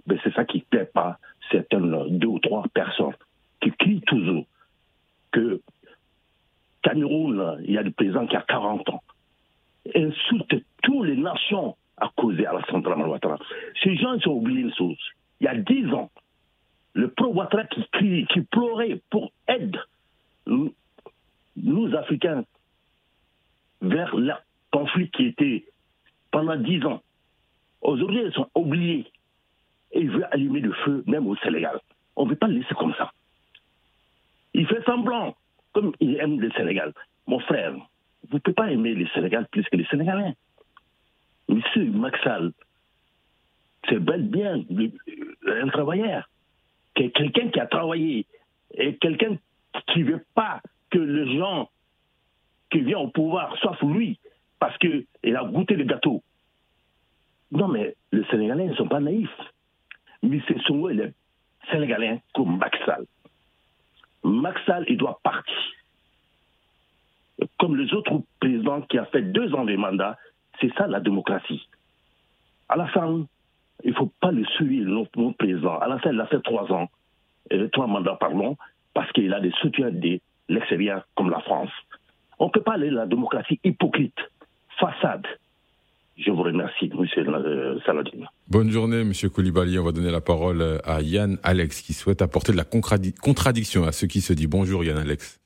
Mais 0.07 0.19
c'est 0.23 0.35
ça 0.35 0.45
qui 0.45 0.59
ne 0.59 0.65
plaît 0.65 0.91
pas 0.93 1.19
certaines 1.51 2.19
deux 2.19 2.29
ou 2.29 2.39
trois 2.39 2.65
personnes 2.75 3.15
qui 3.61 3.71
crient 3.73 4.03
toujours 4.03 4.45
que 5.33 5.61
Cameroun, 6.83 7.59
il 7.65 7.73
y 7.73 7.79
a 7.79 7.83
des 7.83 7.91
présidents 7.91 8.27
qui 8.27 8.37
a 8.37 8.43
40 8.43 8.89
ans, 8.91 9.03
insultent 9.95 10.63
toutes 10.83 11.07
les 11.07 11.17
nations 11.17 11.77
à 11.97 12.11
causer 12.17 12.47
à 12.47 12.53
la 12.53 12.65
centrale. 12.67 13.39
Ces 13.83 13.97
gens 13.97 14.17
ont 14.27 14.33
oublié 14.33 14.61
une 14.61 14.75
chose. 14.75 14.99
Il 15.41 15.45
y 15.45 15.49
a 15.49 15.55
dix 15.57 15.87
ans, 15.93 16.11
le 16.95 17.09
pro-Ouattara 17.11 17.65
qui, 17.99 18.27
qui 18.27 18.41
pleurait 18.43 19.01
pour 19.11 19.33
aide 19.49 19.77
nous, 20.47 21.95
Africains 21.97 22.45
vers 23.81 24.15
la 24.17 24.41
conflit 24.73 25.11
qui 25.11 25.27
était 25.27 25.65
pendant 26.31 26.57
dix 26.57 26.85
ans. 26.85 27.03
Aujourd'hui, 27.83 28.23
ils 28.25 28.33
sont 28.33 28.49
oubliés. 28.55 29.07
Et 29.93 30.01
ils 30.01 30.11
veulent 30.11 30.29
allumer 30.33 30.61
le 30.61 30.73
feu, 30.73 31.05
même 31.07 31.27
au 31.29 31.37
Sénégal. 31.37 31.81
On 32.17 32.25
ne 32.25 32.31
veut 32.31 32.37
pas 32.37 32.49
le 32.49 32.55
laisser 32.55 32.75
comme 32.75 32.95
ça. 32.95 33.13
Il 34.53 34.67
fait 34.67 34.83
semblant, 34.85 35.37
comme 35.73 35.93
il 36.01 36.17
aime 36.17 36.41
le 36.41 36.51
Sénégal. 36.53 36.93
Mon 37.27 37.39
frère, 37.41 37.73
vous 37.73 38.37
ne 38.37 38.39
pouvez 38.41 38.55
pas 38.55 38.73
aimer 38.73 38.95
le 38.95 39.07
Sénégal 39.09 39.47
plus 39.51 39.65
que 39.65 39.77
les 39.77 39.87
Sénégalais. 39.87 40.35
Monsieur 41.49 41.91
Maxal, 41.91 42.53
c'est 43.89 43.99
bel 43.99 44.23
bien 44.23 44.63
un 45.47 45.69
travailleur. 45.69 46.29
Quelqu'un 46.95 47.49
qui 47.49 47.61
a 47.61 47.67
travaillé 47.67 48.27
et 48.77 48.97
quelqu'un 48.97 49.37
qui 49.93 50.01
ne 50.01 50.13
veut 50.13 50.25
pas 50.35 50.61
que 50.91 50.99
les 50.99 51.37
gens 51.39 51.69
qui 52.71 52.81
viennent 52.81 52.97
au 52.97 53.09
pouvoir 53.09 53.57
sous 53.79 53.93
lui 53.93 54.19
parce 54.59 54.77
qu'il 54.79 55.07
a 55.37 55.45
goûté 55.45 55.75
le 55.75 55.85
gâteau. 55.85 56.23
Non, 57.51 57.69
mais 57.69 57.95
les 58.13 58.25
Sénégalais 58.27 58.67
ne 58.67 58.75
sont 58.75 58.89
pas 58.89 59.01
naïfs. 59.01 59.29
Mais 60.23 60.41
ce 60.49 60.59
sont 60.61 60.87
les 60.87 61.13
Sénégalais 61.71 62.23
comme 62.33 62.57
Maxal. 62.59 63.05
Maxal, 64.23 64.85
il 64.89 64.97
doit 64.97 65.21
partir. 65.23 65.55
Comme 67.59 67.77
les 67.77 67.93
autres 67.93 68.23
présidents 68.41 68.81
qui 68.83 68.99
ont 68.99 69.05
fait 69.07 69.23
deux 69.23 69.53
ans 69.55 69.65
de 69.65 69.77
mandat, 69.77 70.17
c'est 70.61 70.73
ça 70.75 70.87
la 70.87 71.01
démocratie. 71.01 71.69
Alassane, 72.69 73.27
il 73.83 73.91
ne 73.91 73.97
faut 73.97 74.13
pas 74.21 74.31
le 74.31 74.45
suivre, 74.45 74.91
notre 74.91 75.37
président. 75.37 75.79
Alassane, 75.79 76.15
il 76.15 76.21
a 76.21 76.27
fait 76.27 76.41
trois 76.43 76.71
ans, 76.73 76.89
euh, 77.53 77.69
trois 77.69 77.87
mandats, 77.87 78.17
pardon, 78.19 78.57
parce 78.95 79.11
qu'il 79.13 79.33
a 79.35 79.41
des 79.41 79.53
soutiens 79.61 79.91
de 79.91 80.21
l'extérieur 80.49 81.07
comme 81.17 81.31
la 81.31 81.41
France. 81.41 81.71
On 82.39 82.47
ne 82.47 82.51
peut 82.51 82.63
pas 82.63 82.75
aller 82.75 82.91
la 82.91 83.07
démocratie 83.07 83.61
hypocrite, 83.65 84.19
façade. 84.79 85.27
Je 86.17 86.31
vous 86.31 86.43
remercie, 86.43 86.91
M. 86.93 87.05
Euh, 87.29 87.81
Saladin. 87.85 88.27
Bonne 88.49 88.71
journée, 88.71 89.01
M. 89.01 89.13
Koulibaly. 89.33 89.79
On 89.81 89.85
va 89.85 89.93
donner 89.93 90.13
la 90.13 90.21
parole 90.21 90.63
à 90.85 91.01
Yann 91.03 91.39
Alex 91.43 91.83
qui 91.83 91.93
souhaite 91.93 92.23
apporter 92.23 92.53
de 92.53 92.57
la 92.57 92.65
contradiction 92.65 93.85
à 93.85 93.91
ce 93.91 94.07
qui 94.07 94.21
se 94.21 94.33
dit. 94.33 94.47
Bonjour, 94.47 94.85
Yann 94.85 94.99
Alex. 94.99 95.44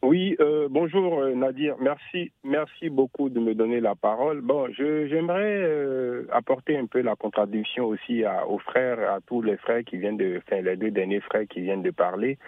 Oui, 0.00 0.36
euh, 0.38 0.68
bonjour 0.70 1.18
euh, 1.18 1.34
Nadir. 1.34 1.74
Merci, 1.80 2.30
merci 2.44 2.88
beaucoup 2.88 3.30
de 3.30 3.40
me 3.40 3.52
donner 3.52 3.80
la 3.80 3.96
parole. 3.96 4.42
Bon, 4.42 4.68
j'aimerais 4.72 5.58
euh, 5.60 6.24
apporter 6.30 6.78
un 6.78 6.86
peu 6.86 7.00
la 7.00 7.16
contradiction 7.16 7.86
aussi 7.86 8.22
aux 8.48 8.58
frères, 8.58 9.00
à 9.12 9.20
tous 9.20 9.42
les 9.42 9.56
frères 9.56 9.82
qui 9.82 9.96
viennent 9.96 10.16
de, 10.16 10.38
enfin 10.38 10.62
les 10.62 10.76
deux 10.76 10.92
derniers 10.92 11.18
frères 11.20 11.48
qui 11.48 11.62
viennent 11.62 11.82
de 11.82 11.90
parler. 11.90 12.38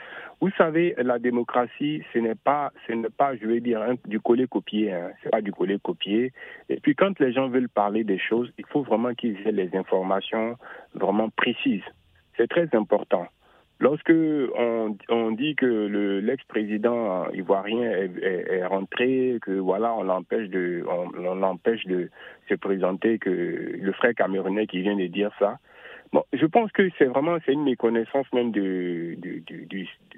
Vous 0.41 0.51
savez, 0.57 0.95
la 0.99 1.19
démocratie, 1.19 2.05
ce 2.13 2.21
n'est 2.21 2.37
pas, 2.37 2.73
ce 2.87 2.93
n'est 2.93 3.11
pas, 3.11 3.35
je 3.35 3.45
vais 3.45 3.61
dire, 3.61 3.83
du 4.07 4.21
coller-copier. 4.21 4.93
Hein. 4.93 5.11
C'est 5.21 5.31
pas 5.31 5.43
du 5.43 5.51
coller-copier. 5.51 6.33
Et 6.69 6.79
puis 6.79 6.95
quand 6.95 7.19
les 7.19 7.33
gens 7.33 7.49
veulent 7.49 7.69
parler 7.69 8.05
des 8.05 8.19
choses, 8.19 8.53
il 8.59 8.67
faut 8.67 8.83
vraiment 8.83 9.13
qu'ils 9.15 9.37
aient 9.45 9.51
les 9.51 9.75
informations 9.75 10.57
vraiment 10.95 11.31
précises. 11.31 11.83
C'est 12.37 12.49
très 12.49 12.69
important. 12.75 13.27
Lorsque 13.81 14.13
on, 14.13 14.95
on 15.09 15.31
dit 15.31 15.57
que 15.57 16.21
l'ex-président 16.23 17.31
ivoirien 17.31 17.91
est, 17.91 18.11
est, 18.23 18.67
rentré, 18.67 19.39
que 19.41 19.53
voilà, 19.53 19.95
on 19.95 20.03
l'empêche 20.03 20.51
de, 20.51 20.85
on, 20.87 21.35
l'empêche 21.35 21.87
de 21.87 22.11
se 22.51 22.55
présenter, 22.55 23.19
que 23.19 23.31
le 23.31 23.93
frère 23.93 24.15
camerounais 24.15 24.67
qui 24.67 24.83
vient 24.83 24.97
de 24.97 25.07
dire 25.07 25.31
ça. 25.39 25.57
Bon, 26.13 26.23
je 26.35 26.45
pense 26.45 26.71
que 26.73 26.91
c'est 26.99 27.07
vraiment 27.07 27.39
c'est 27.47 27.55
une 27.55 27.65
méconnaissance 27.65 28.31
même 28.35 28.51
de 28.51 29.17
de, 29.23 29.43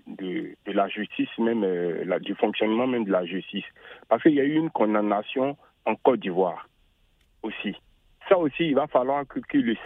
de, 0.09 0.73
la 0.73 0.89
justice, 0.89 1.29
même 1.39 1.63
euh, 1.63 2.03
la, 2.05 2.19
du 2.19 2.35
fonctionnement 2.35 2.89
même 2.89 3.05
de 3.05 3.13
la 3.13 3.25
justice, 3.27 3.67
parce 4.09 4.23
qu'il 4.25 4.35
y 4.35 4.41
a 4.41 4.45
eu 4.45 4.55
une 4.55 4.71
condamnation 4.71 5.57
en 5.87 5.95
Côte 5.95 6.19
d'Ivoire 6.19 6.69
aussi. 7.45 7.77
Ça 8.29 8.39
aussi, 8.39 8.69
il 8.69 8.75
va 8.75 8.89
falloir 8.89 9.25
qu'il 9.51 9.65
le 9.65 9.77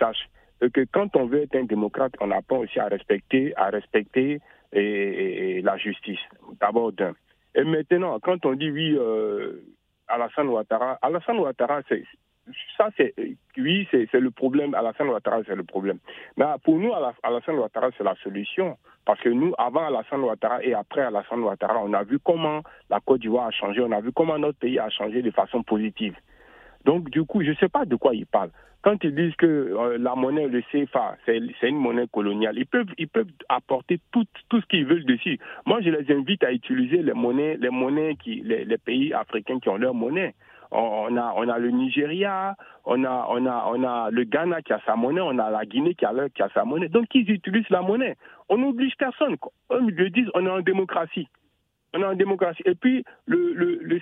que 0.60 0.86
quand 0.92 1.14
on 1.16 1.26
veut 1.26 1.42
être 1.42 1.56
un 1.56 1.64
démocrate, 1.64 2.12
on 2.20 2.30
apprend 2.30 2.58
aussi 2.58 2.78
à 2.78 2.86
respecter, 2.86 3.54
à 3.56 3.70
respecter 3.70 4.40
la 4.72 5.76
justice. 5.76 6.20
D'abord 6.60 6.92
d'un. 6.92 7.14
Et 7.56 7.64
maintenant, 7.64 8.18
quand 8.20 8.44
on 8.44 8.52
dit 8.52 8.70
oui, 8.70 8.94
euh, 8.98 9.62
Alassane 10.08 10.48
Ouattara, 10.48 10.98
Alassane 11.00 11.38
Ouattara, 11.38 11.80
ça, 12.76 12.90
c'est 12.96 13.14
oui, 13.56 13.88
c'est 13.90 14.12
le 14.12 14.30
problème. 14.30 14.74
Alassane 14.74 15.08
Ouattara, 15.08 15.40
c'est 15.46 15.56
le 15.56 15.64
problème. 15.64 15.98
Mais 16.36 16.44
pour 16.62 16.76
nous, 16.76 16.92
Alassane 17.22 17.56
Ouattara, 17.56 17.88
c'est 17.96 18.04
la 18.04 18.14
solution. 18.16 18.76
Parce 19.06 19.20
que 19.20 19.30
nous, 19.30 19.54
avant 19.56 19.86
Alassane 19.86 20.20
Ouattara 20.20 20.62
et 20.62 20.74
après 20.74 21.00
Alassane 21.00 21.40
Ouattara, 21.40 21.80
on 21.82 21.94
a 21.94 22.02
vu 22.02 22.18
comment 22.18 22.62
la 22.90 23.00
Côte 23.00 23.22
d'Ivoire 23.22 23.46
a 23.46 23.50
changé, 23.50 23.80
on 23.80 23.92
a 23.92 24.00
vu 24.00 24.12
comment 24.12 24.38
notre 24.38 24.58
pays 24.58 24.78
a 24.78 24.90
changé 24.90 25.22
de 25.22 25.30
façon 25.30 25.62
positive. 25.62 26.14
Donc, 26.84 27.08
du 27.10 27.24
coup, 27.24 27.42
je 27.42 27.50
ne 27.50 27.56
sais 27.56 27.68
pas 27.68 27.84
de 27.86 27.96
quoi 27.96 28.14
ils 28.14 28.26
parlent. 28.26 28.52
Quand 28.86 29.02
ils 29.02 29.16
disent 29.16 29.34
que 29.34 29.46
euh, 29.46 29.98
la 29.98 30.14
monnaie, 30.14 30.46
le 30.46 30.62
CFA, 30.70 31.16
c'est 31.26 31.68
une 31.68 31.76
monnaie 31.76 32.06
coloniale, 32.06 32.56
ils 32.56 33.08
peuvent, 33.08 33.26
apporter 33.48 33.98
tout, 34.12 34.24
ce 34.52 34.64
qu'ils 34.66 34.86
veulent 34.86 35.04
dessus. 35.04 35.40
Moi, 35.66 35.80
je 35.80 35.90
les 35.90 36.14
invite 36.14 36.44
à 36.44 36.52
utiliser 36.52 37.02
les 37.02 37.12
monnaies, 37.12 37.58
les 37.58 38.78
pays 38.78 39.12
africains 39.12 39.58
qui 39.58 39.68
ont 39.70 39.76
leur 39.76 39.92
monnaie. 39.92 40.36
On 40.70 41.16
a, 41.16 41.58
le 41.58 41.70
Nigeria, 41.70 42.54
on 42.84 43.02
a, 43.04 44.08
le 44.12 44.22
Ghana 44.22 44.62
qui 44.62 44.72
a 44.72 44.80
sa 44.86 44.94
monnaie, 44.94 45.20
on 45.20 45.36
a 45.36 45.50
la 45.50 45.66
Guinée 45.66 45.96
qui 45.96 46.04
a, 46.04 46.48
sa 46.54 46.64
monnaie. 46.64 46.88
Donc, 46.88 47.06
ils 47.12 47.28
utilisent 47.28 47.68
la 47.70 47.82
monnaie. 47.82 48.14
On 48.48 48.56
n'oblige 48.56 48.94
personne. 48.96 49.34
Ils 49.80 49.96
le 49.96 50.10
disent, 50.10 50.30
on 50.34 50.46
est 50.46 50.50
en 50.50 50.60
démocratie. 50.60 51.26
On 51.92 52.02
est 52.02 52.06
en 52.06 52.14
démocratie. 52.14 52.62
Et 52.64 52.76
puis, 52.76 53.02
le, 53.26 53.52
le, 53.52 54.00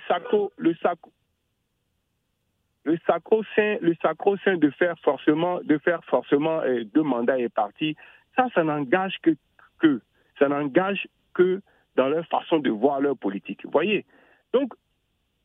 le 2.85 2.97
sacro-saint, 3.05 3.77
le 3.81 3.95
sacro-saint 4.01 4.57
de 4.57 4.69
faire 4.69 4.97
forcément, 4.99 5.59
de 5.63 5.77
faire 5.79 6.03
forcément 6.05 6.61
euh, 6.61 6.83
deux 6.93 7.01
mandats 7.03 7.39
et 7.39 7.49
partis, 7.49 7.95
ça, 8.35 8.47
ça 8.53 8.63
n'engage 8.63 9.17
que, 9.21 9.31
que, 9.79 10.01
ça 10.39 10.47
n'engage 10.47 11.07
que 11.33 11.61
dans 11.95 12.07
leur 12.07 12.25
façon 12.27 12.59
de 12.59 12.69
voir 12.69 13.01
leur 13.01 13.17
politique. 13.17 13.65
Vous 13.65 13.71
voyez? 13.71 14.05
Donc, 14.53 14.73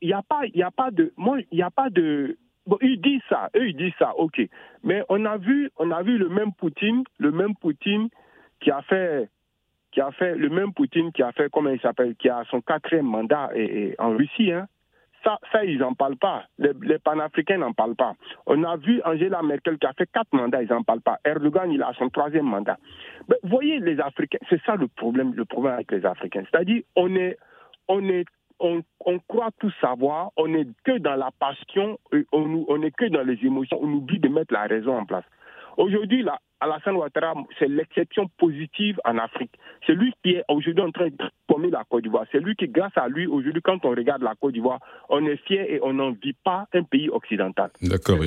il 0.02 0.08
n'y 0.08 0.14
a 0.14 0.22
pas, 0.22 0.42
il 0.52 0.62
a 0.62 0.70
pas 0.70 0.90
de, 0.90 1.12
moi, 1.16 1.38
il 1.50 1.56
n'y 1.56 1.62
a 1.62 1.70
pas 1.70 1.90
de, 1.90 2.36
bon, 2.66 2.76
ils 2.82 3.00
disent 3.00 3.22
ça, 3.28 3.48
eux 3.56 3.68
ils 3.68 3.76
disent 3.76 3.94
ça, 3.98 4.14
ok. 4.16 4.40
Mais 4.82 5.02
on 5.08 5.24
a 5.24 5.36
vu, 5.38 5.70
on 5.76 5.90
a 5.90 6.02
vu 6.02 6.18
le 6.18 6.28
même 6.28 6.52
Poutine, 6.52 7.04
le 7.18 7.32
même 7.32 7.54
Poutine 7.56 8.08
qui 8.60 8.70
a 8.70 8.82
fait, 8.82 9.28
qui 9.92 10.00
a 10.00 10.10
fait, 10.12 10.36
le 10.36 10.50
même 10.50 10.74
Poutine 10.74 11.10
qui 11.12 11.22
a 11.22 11.32
fait, 11.32 11.50
comment 11.50 11.70
il 11.70 11.80
s'appelle, 11.80 12.14
qui 12.16 12.28
a 12.28 12.44
son 12.50 12.60
quatrième 12.60 13.06
mandat 13.06 13.50
et, 13.54 13.94
en 13.98 14.10
Russie, 14.16 14.52
hein. 14.52 14.66
Ça, 15.24 15.64
ils 15.64 15.78
n'en 15.78 15.94
parlent 15.94 16.16
pas. 16.16 16.44
Les, 16.58 16.72
les 16.82 16.98
panafricains 16.98 17.58
n'en 17.58 17.72
parlent 17.72 17.96
pas. 17.96 18.14
On 18.46 18.62
a 18.64 18.76
vu 18.76 19.02
Angela 19.04 19.42
Merkel 19.42 19.78
qui 19.78 19.86
a 19.86 19.92
fait 19.92 20.08
quatre 20.10 20.32
mandats, 20.32 20.62
ils 20.62 20.70
n'en 20.70 20.82
parlent 20.82 21.02
pas. 21.02 21.18
Erdogan, 21.24 21.70
il 21.70 21.82
a 21.82 21.92
son 21.98 22.08
troisième 22.08 22.46
mandat. 22.46 22.78
Mais 23.28 23.36
voyez, 23.42 23.80
les 23.80 24.00
Africains, 24.00 24.38
c'est 24.48 24.60
ça 24.62 24.76
le 24.76 24.88
problème, 24.88 25.34
le 25.34 25.44
problème 25.44 25.74
avec 25.74 25.92
les 25.92 26.04
Africains. 26.06 26.44
C'est-à-dire, 26.50 26.82
on 26.96 27.14
est, 27.16 27.36
on 27.88 28.08
est 28.08 28.24
on, 28.60 28.82
on, 29.06 29.18
croit 29.20 29.50
tout 29.58 29.72
savoir, 29.80 30.30
on 30.36 30.48
n'est 30.48 30.66
que 30.84 30.98
dans 30.98 31.16
la 31.16 31.30
passion, 31.38 31.98
on, 32.32 32.64
on 32.68 32.82
est 32.82 32.90
que 32.90 33.06
dans 33.06 33.22
les 33.22 33.38
émotions, 33.44 33.78
on 33.80 33.90
oublie 33.90 34.20
de 34.20 34.28
mettre 34.28 34.52
la 34.52 34.64
raison 34.64 34.98
en 34.98 35.06
place. 35.06 35.24
Aujourd'hui, 35.76 36.22
là, 36.22 36.38
Alassane 36.60 36.96
Ouattara, 36.96 37.34
c'est 37.58 37.68
l'exception 37.68 38.28
positive 38.38 39.00
en 39.04 39.16
Afrique. 39.18 39.52
C'est 39.86 39.94
lui 39.94 40.12
qui 40.22 40.32
est 40.32 40.44
aujourd'hui 40.48 40.82
en 40.82 40.90
train 40.90 41.08
de 41.08 41.16
former 41.48 41.70
la 41.70 41.84
Côte 41.88 42.02
d'Ivoire. 42.02 42.26
C'est 42.30 42.38
lui 42.38 42.54
qui, 42.54 42.68
grâce 42.68 42.92
à 42.96 43.08
lui, 43.08 43.26
aujourd'hui, 43.26 43.62
quand 43.62 43.82
on 43.84 43.90
regarde 43.90 44.22
la 44.22 44.34
Côte 44.34 44.52
d'Ivoire, 44.52 44.78
on 45.08 45.24
est 45.24 45.36
fier 45.46 45.64
et 45.70 45.80
on 45.82 45.94
n'en 45.94 46.10
vit 46.10 46.34
pas 46.44 46.66
un 46.74 46.82
pays 46.82 47.08
occidental. 47.08 47.70
D'accord, 47.80 48.18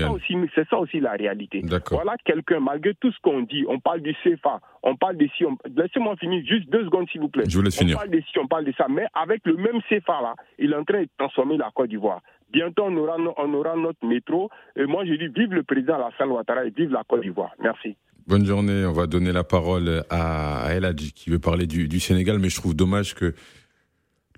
C'est 0.56 0.67
ça, 0.67 0.77
aussi 0.79 0.99
la 0.99 1.12
réalité. 1.12 1.62
Voilà 1.91 2.15
quelqu'un, 2.25 2.60
malgré 2.60 2.95
tout 2.95 3.12
ce 3.12 3.19
qu'on 3.21 3.41
dit, 3.41 3.65
on 3.67 3.79
parle 3.79 4.01
du 4.01 4.15
CFA, 4.23 4.60
on 4.82 4.95
parle 4.95 5.17
de 5.17 5.27
si, 5.38 5.43
laissez-moi 5.75 6.15
finir 6.17 6.43
juste 6.45 6.69
deux 6.69 6.86
secondes 6.86 7.08
s'il 7.10 7.21
vous 7.21 7.29
plaît. 7.29 7.43
Je 7.47 7.56
vous 7.56 7.63
laisse 7.63 7.77
finir. 7.77 7.97
On 7.97 7.99
parle 7.99 8.10
de 8.10 8.21
si, 8.21 8.39
on 8.39 8.47
parle 8.47 8.65
de 8.65 8.73
ça, 8.73 8.88
mais 8.89 9.06
avec 9.13 9.41
le 9.45 9.56
même 9.58 9.79
CFA 9.84 10.21
là, 10.21 10.36
il 10.58 10.71
est 10.71 10.75
en 10.75 10.84
train 10.84 11.03
de 11.03 11.10
transformer 11.17 11.58
la 11.58 11.69
Côte 11.73 11.89
d'Ivoire. 11.89 12.21
Bientôt, 12.54 12.84
on 12.86 12.96
aura, 12.98 13.18
on 13.38 13.54
aura 13.56 13.76
notre 13.76 14.06
métro. 14.06 14.50
Et 14.76 14.86
moi, 14.86 15.04
je 15.06 15.13
dis 15.13 15.28
vive 15.36 15.54
le 15.54 15.63
président 15.63 15.96
Alassane 15.96 16.30
Ouattara 16.30 16.66
et 16.66 16.70
vive 16.70 16.92
la 16.92 17.04
Côte 17.04 17.22
d'Ivoire. 17.22 17.52
Merci. 17.60 17.98
Bonne 18.28 18.46
journée. 18.46 18.86
On 18.86 18.94
va 18.94 19.08
donner 19.08 19.32
la 19.32 19.44
parole 19.44 20.04
à 20.12 20.68
El 20.70 20.96
qui 20.96 21.32
veut 21.32 21.39
parler 21.39 21.66
du, 21.66 22.00
Sénégal, 22.00 22.38
mais 22.38 22.50
je 22.50 22.56
trouve 22.58 22.76
dommage 22.76 23.16
que 23.16 23.34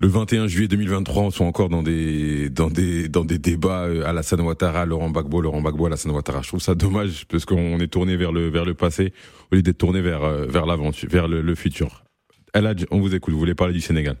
le 0.00 0.08
21 0.08 0.46
juillet 0.46 0.66
2023, 0.66 1.22
on 1.24 1.30
soit 1.30 1.46
encore 1.46 1.68
dans 1.68 1.82
des 1.82 2.50
dans 2.50 2.68
des 2.68 3.08
dans 3.08 3.24
des 3.24 3.38
débats 3.38 3.84
euh, 3.84 4.04
Alassane 4.04 4.40
Ouattara, 4.40 4.84
Laurent 4.84 5.10
Gbagbo, 5.10 5.40
Laurent 5.40 5.60
Gbagbo, 5.60 5.86
Alassane 5.86 6.12
Ouattara. 6.12 6.42
Je 6.42 6.48
trouve 6.48 6.60
ça 6.60 6.74
dommage 6.74 7.26
parce 7.26 7.44
qu'on 7.44 7.78
est 7.78 7.90
tourné 7.90 8.16
vers 8.16 8.32
le 8.32 8.48
vers 8.48 8.64
le 8.64 8.74
passé 8.74 9.12
au 9.50 9.54
lieu 9.54 9.62
d'être 9.62 9.78
tourné 9.78 10.00
vers 10.00 10.24
euh, 10.24 10.46
vers 10.46 10.66
l'aventure, 10.66 11.08
vers 11.08 11.28
le, 11.28 11.54
futur. 11.54 12.04
El 12.52 12.74
on 12.90 13.00
vous 13.00 13.14
écoute. 13.14 13.32
Vous 13.32 13.40
voulez 13.40 13.54
parler 13.54 13.72
du 13.72 13.80
Sénégal? 13.80 14.16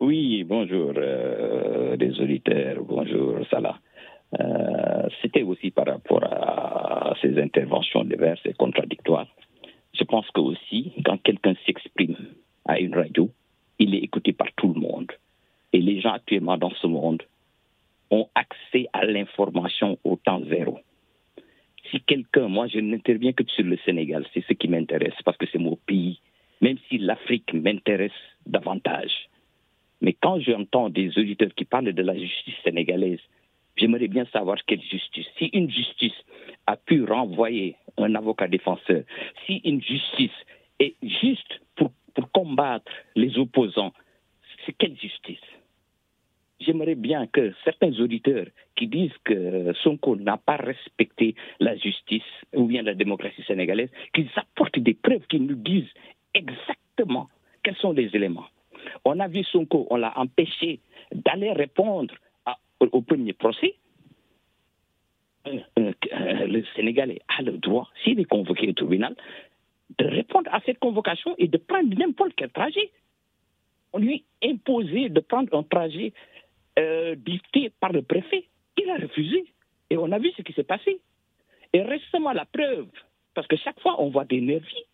Oui, 0.00 0.44
bonjour 0.44 0.92
euh, 0.96 1.59
les 2.00 2.20
auditeurs, 2.20 2.82
bonjour 2.82 3.38
Salah. 3.50 3.78
Euh, 4.38 5.08
c'était 5.22 5.42
aussi 5.42 5.70
par 5.70 5.86
rapport 5.86 6.24
à 6.24 7.14
ces 7.20 7.38
interventions 7.38 8.04
diverses 8.04 8.40
et 8.44 8.54
contradictoires. 8.54 9.26
Je 9.92 10.04
pense 10.04 10.28
que 10.30 10.40
aussi, 10.40 10.92
quand 11.04 11.18
quelqu'un 11.22 11.54
s'exprime 11.66 12.16
à 12.64 12.78
une 12.78 12.94
radio, 12.94 13.28
il 13.78 13.94
est 13.94 13.98
écouté 13.98 14.32
par 14.32 14.48
tout 14.56 14.72
le 14.72 14.80
monde. 14.80 15.12
Et 15.72 15.80
les 15.80 16.00
gens 16.00 16.12
actuellement 16.12 16.56
dans 16.56 16.70
ce 16.70 16.86
monde 16.86 17.22
à 18.92 19.04
l'information 19.04 19.98
au 20.04 20.16
temps 20.16 20.42
zéro. 20.48 20.78
Si 21.90 22.00
quelqu'un, 22.02 22.48
moi 22.48 22.66
je 22.68 22.78
n'interviens 22.78 23.32
que 23.32 23.44
sur 23.48 23.64
le 23.64 23.76
Sénégal, 23.84 24.24
c'est 24.32 24.44
ce 24.46 24.52
qui 24.52 24.68
m'intéresse 24.68 25.14
parce 25.24 25.36
que 25.36 25.46
c'est 25.50 25.58
mon 25.58 25.76
pays, 25.76 26.20
même 26.60 26.76
si 26.88 26.98
l'Afrique 26.98 27.52
m'intéresse 27.54 28.12
davantage. 28.46 29.29
Mais 30.00 30.14
quand 30.14 30.40
j'entends 30.40 30.88
des 30.88 31.16
auditeurs 31.18 31.54
qui 31.54 31.64
parlent 31.64 31.92
de 31.92 32.02
la 32.02 32.16
justice 32.16 32.54
sénégalaise, 32.64 33.20
j'aimerais 33.76 34.08
bien 34.08 34.26
savoir 34.32 34.58
quelle 34.66 34.82
justice. 34.82 35.26
Si 35.38 35.46
une 35.46 35.70
justice 35.70 36.16
a 36.66 36.76
pu 36.76 37.04
renvoyer 37.04 37.76
un 37.98 38.14
avocat 38.14 38.48
défenseur, 38.48 39.02
si 39.46 39.60
une 39.64 39.82
justice 39.82 40.36
est 40.78 40.94
juste 41.02 41.60
pour, 41.76 41.90
combattre 42.32 42.90
les 43.14 43.38
opposants, 43.38 43.92
c'est 44.66 44.72
quelle 44.72 44.98
justice? 44.98 45.38
J'aimerais 46.60 46.94
bien 46.94 47.26
que 47.26 47.54
certains 47.64 47.92
auditeurs 48.00 48.46
qui 48.76 48.86
disent 48.86 49.16
que 49.24 49.72
Sonko 49.82 50.16
n'a 50.16 50.36
pas 50.36 50.56
respecté 50.56 51.34
la 51.60 51.76
justice 51.76 52.22
ou 52.54 52.66
bien 52.66 52.82
la 52.82 52.94
démocratie 52.94 53.42
sénégalaise, 53.44 53.90
qu'ils 54.12 54.28
apportent 54.36 54.78
des 54.78 54.92
preuves, 54.92 55.26
qu'ils 55.28 55.46
nous 55.46 55.54
disent 55.54 55.88
exactement 56.34 57.28
quels 57.62 57.76
sont 57.76 57.92
les 57.92 58.14
éléments. 58.14 58.46
On 59.04 59.18
a 59.20 59.28
vu 59.28 59.44
Sonko, 59.44 59.86
on 59.90 59.96
l'a 59.96 60.12
empêché 60.18 60.80
d'aller 61.12 61.52
répondre 61.52 62.14
au, 62.80 63.00
premier 63.02 63.32
procès. 63.32 63.74
Euh, 65.46 65.58
euh, 65.78 65.92
le 66.46 66.64
Sénégalais 66.76 67.20
a 67.28 67.42
le 67.42 67.52
droit, 67.52 67.88
s'il 68.02 68.20
est 68.20 68.24
convoqué 68.24 68.68
au 68.68 68.72
tribunal, 68.72 69.16
de 69.98 70.04
répondre 70.06 70.50
à 70.52 70.60
cette 70.64 70.78
convocation 70.78 71.34
et 71.38 71.48
de 71.48 71.56
prendre 71.56 71.94
n'importe 71.96 72.32
quel 72.36 72.50
trajet. 72.50 72.90
On 73.92 73.98
lui 73.98 74.24
imposait 74.44 75.08
de 75.08 75.20
prendre 75.20 75.56
un 75.56 75.62
trajet 75.62 76.12
euh, 76.78 77.14
dicté 77.16 77.72
par 77.80 77.92
le 77.92 78.02
préfet. 78.02 78.46
Il 78.78 78.88
a 78.90 78.96
refusé. 78.96 79.44
Et 79.90 79.96
on 79.96 80.12
a 80.12 80.18
vu 80.18 80.30
ce 80.36 80.42
qui 80.42 80.52
s'est 80.52 80.62
passé. 80.62 81.00
Et 81.72 81.82
récemment, 81.82 82.32
la 82.32 82.44
preuve, 82.44 82.86
parce 83.34 83.46
que 83.46 83.56
chaque 83.56 83.80
fois, 83.80 84.00
on 84.00 84.10
voit 84.10 84.24
des 84.24 84.40
nervis. 84.40 84.84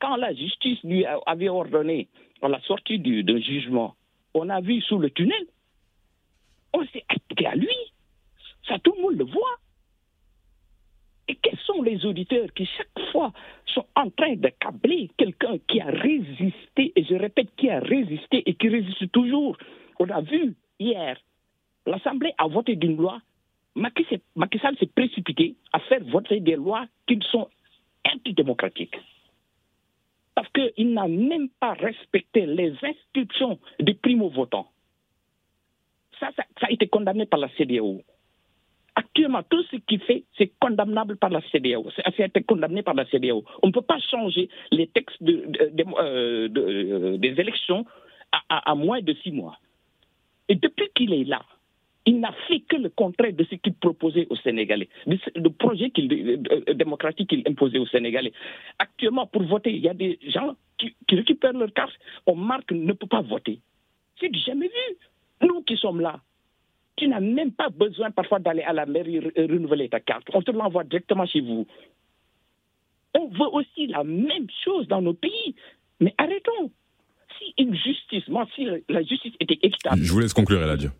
Quand 0.00 0.16
la 0.16 0.34
justice 0.34 0.82
lui 0.82 1.04
avait 1.04 1.48
ordonné, 1.48 2.08
à 2.42 2.48
la 2.48 2.60
sortie 2.60 2.98
d'un 2.98 3.40
jugement, 3.40 3.94
on 4.34 4.48
a 4.48 4.60
vu 4.60 4.80
sous 4.82 4.98
le 4.98 5.10
tunnel, 5.10 5.46
on 6.72 6.84
s'est 6.86 7.04
attaqué 7.08 7.46
à 7.46 7.54
lui. 7.54 7.76
Ça, 8.68 8.78
tout 8.78 8.92
le 8.96 9.02
monde 9.02 9.18
le 9.18 9.24
voit. 9.24 9.56
Et 11.28 11.34
quels 11.36 11.58
sont 11.60 11.82
les 11.82 12.04
auditeurs 12.04 12.52
qui, 12.54 12.66
chaque 12.66 13.06
fois, 13.10 13.32
sont 13.66 13.86
en 13.96 14.10
train 14.10 14.36
de 14.36 14.48
câbler 14.60 15.10
quelqu'un 15.16 15.58
qui 15.66 15.80
a 15.80 15.86
résisté, 15.86 16.92
et 16.94 17.04
je 17.04 17.14
répète, 17.14 17.48
qui 17.56 17.68
a 17.68 17.80
résisté 17.80 18.48
et 18.48 18.54
qui 18.54 18.68
résiste 18.68 19.10
toujours? 19.10 19.56
On 19.98 20.08
a 20.10 20.20
vu 20.20 20.54
hier, 20.78 21.18
l'Assemblée 21.86 22.32
a 22.38 22.46
voté 22.46 22.78
une 22.80 22.96
loi. 22.96 23.20
Macky, 23.74 24.06
Sall 24.60 24.76
s'est 24.78 24.86
précipité 24.86 25.54
à 25.72 25.80
faire 25.80 26.02
voter 26.04 26.40
des 26.40 26.56
lois 26.56 26.86
qui 27.06 27.18
sont 27.30 27.48
antidémocratiques. 28.04 28.96
Parce 30.36 30.48
qu'il 30.50 30.92
n'a 30.92 31.08
même 31.08 31.48
pas 31.48 31.72
respecté 31.72 32.44
les 32.44 32.74
instructions 32.82 33.58
des 33.80 33.94
primo-votants. 33.94 34.68
Ça, 36.20 36.30
ça, 36.36 36.66
a 36.66 36.70
été 36.70 36.86
condamné 36.88 37.24
par 37.24 37.40
la 37.40 37.48
CDAO. 37.56 38.02
Actuellement, 38.94 39.42
tout 39.42 39.62
ce 39.64 39.76
qu'il 39.76 40.00
fait, 40.00 40.24
c'est 40.36 40.52
condamnable 40.60 41.16
par 41.16 41.30
la 41.30 41.40
CDAO. 41.50 41.90
Ça 41.90 42.02
a 42.04 42.26
été 42.26 42.42
condamné 42.42 42.82
par 42.82 42.92
la 42.92 43.06
CDAO. 43.06 43.44
On 43.62 43.68
ne 43.68 43.72
peut 43.72 43.80
pas 43.80 43.98
changer 43.98 44.50
les 44.70 44.86
textes 44.88 45.16
euh, 45.22 46.48
des 47.18 47.34
élections 47.40 47.86
à, 48.50 48.74
moins 48.74 49.00
de 49.00 49.14
six 49.22 49.32
mois. 49.32 49.56
Et 50.50 50.54
depuis 50.54 50.88
qu'il 50.94 51.14
est 51.14 51.24
là, 51.24 51.42
il 52.06 52.20
n'a 52.20 52.32
fait 52.48 52.60
que 52.60 52.76
le 52.76 52.88
contraire 52.88 53.32
de 53.32 53.44
ce 53.44 53.56
qu'il 53.56 53.74
proposait 53.74 54.26
aux 54.30 54.36
Sénégalais, 54.36 54.88
le 55.06 55.48
projet 55.48 55.92
euh, 55.98 56.36
euh, 56.68 56.74
démocratique 56.74 57.28
qu'il 57.30 57.42
imposait 57.46 57.78
aux 57.78 57.86
Sénégalais. 57.86 58.32
Actuellement, 58.78 59.26
pour 59.26 59.42
voter, 59.42 59.70
il 59.72 59.82
y 59.82 59.88
a 59.88 59.94
des 59.94 60.18
gens 60.28 60.54
qui, 60.78 60.94
récupèrent 61.10 61.52
leur 61.52 61.72
carte, 61.72 61.94
on 62.26 62.36
marque 62.36 62.72
ne 62.72 62.92
peut 62.92 63.06
pas 63.06 63.22
voter. 63.22 63.60
C'est 64.20 64.34
jamais 64.34 64.68
vu. 64.68 64.96
Nous 65.46 65.62
qui 65.62 65.76
sommes 65.76 66.00
là, 66.00 66.20
tu 66.96 67.08
n'as 67.08 67.20
même 67.20 67.52
pas 67.52 67.68
besoin 67.68 68.10
parfois 68.10 68.38
d'aller 68.38 68.62
à 68.62 68.72
la 68.72 68.86
mairie 68.86 69.20
renouveler 69.36 69.88
ta 69.88 70.00
carte. 70.00 70.28
On 70.32 70.42
te 70.42 70.50
l'envoie 70.50 70.84
directement 70.84 71.26
chez 71.26 71.40
vous. 71.40 71.66
On 73.14 73.28
veut 73.28 73.48
aussi 73.52 73.86
la 73.86 74.04
même 74.04 74.46
chose 74.64 74.88
dans 74.88 75.02
nos 75.02 75.14
pays. 75.14 75.54
Mais 76.00 76.14
arrêtons 76.18 76.70
si 77.38 77.54
une 77.58 77.74
justice, 77.74 78.26
moi, 78.28 78.46
si 78.54 78.66
la 78.88 79.02
justice 79.02 79.34
était 79.40 79.58
équitable. 79.62 80.02
Je 80.02 80.12
vous 80.12 80.20
laisse 80.20 80.32
conclure, 80.34 80.62
Eladio. 80.62 80.90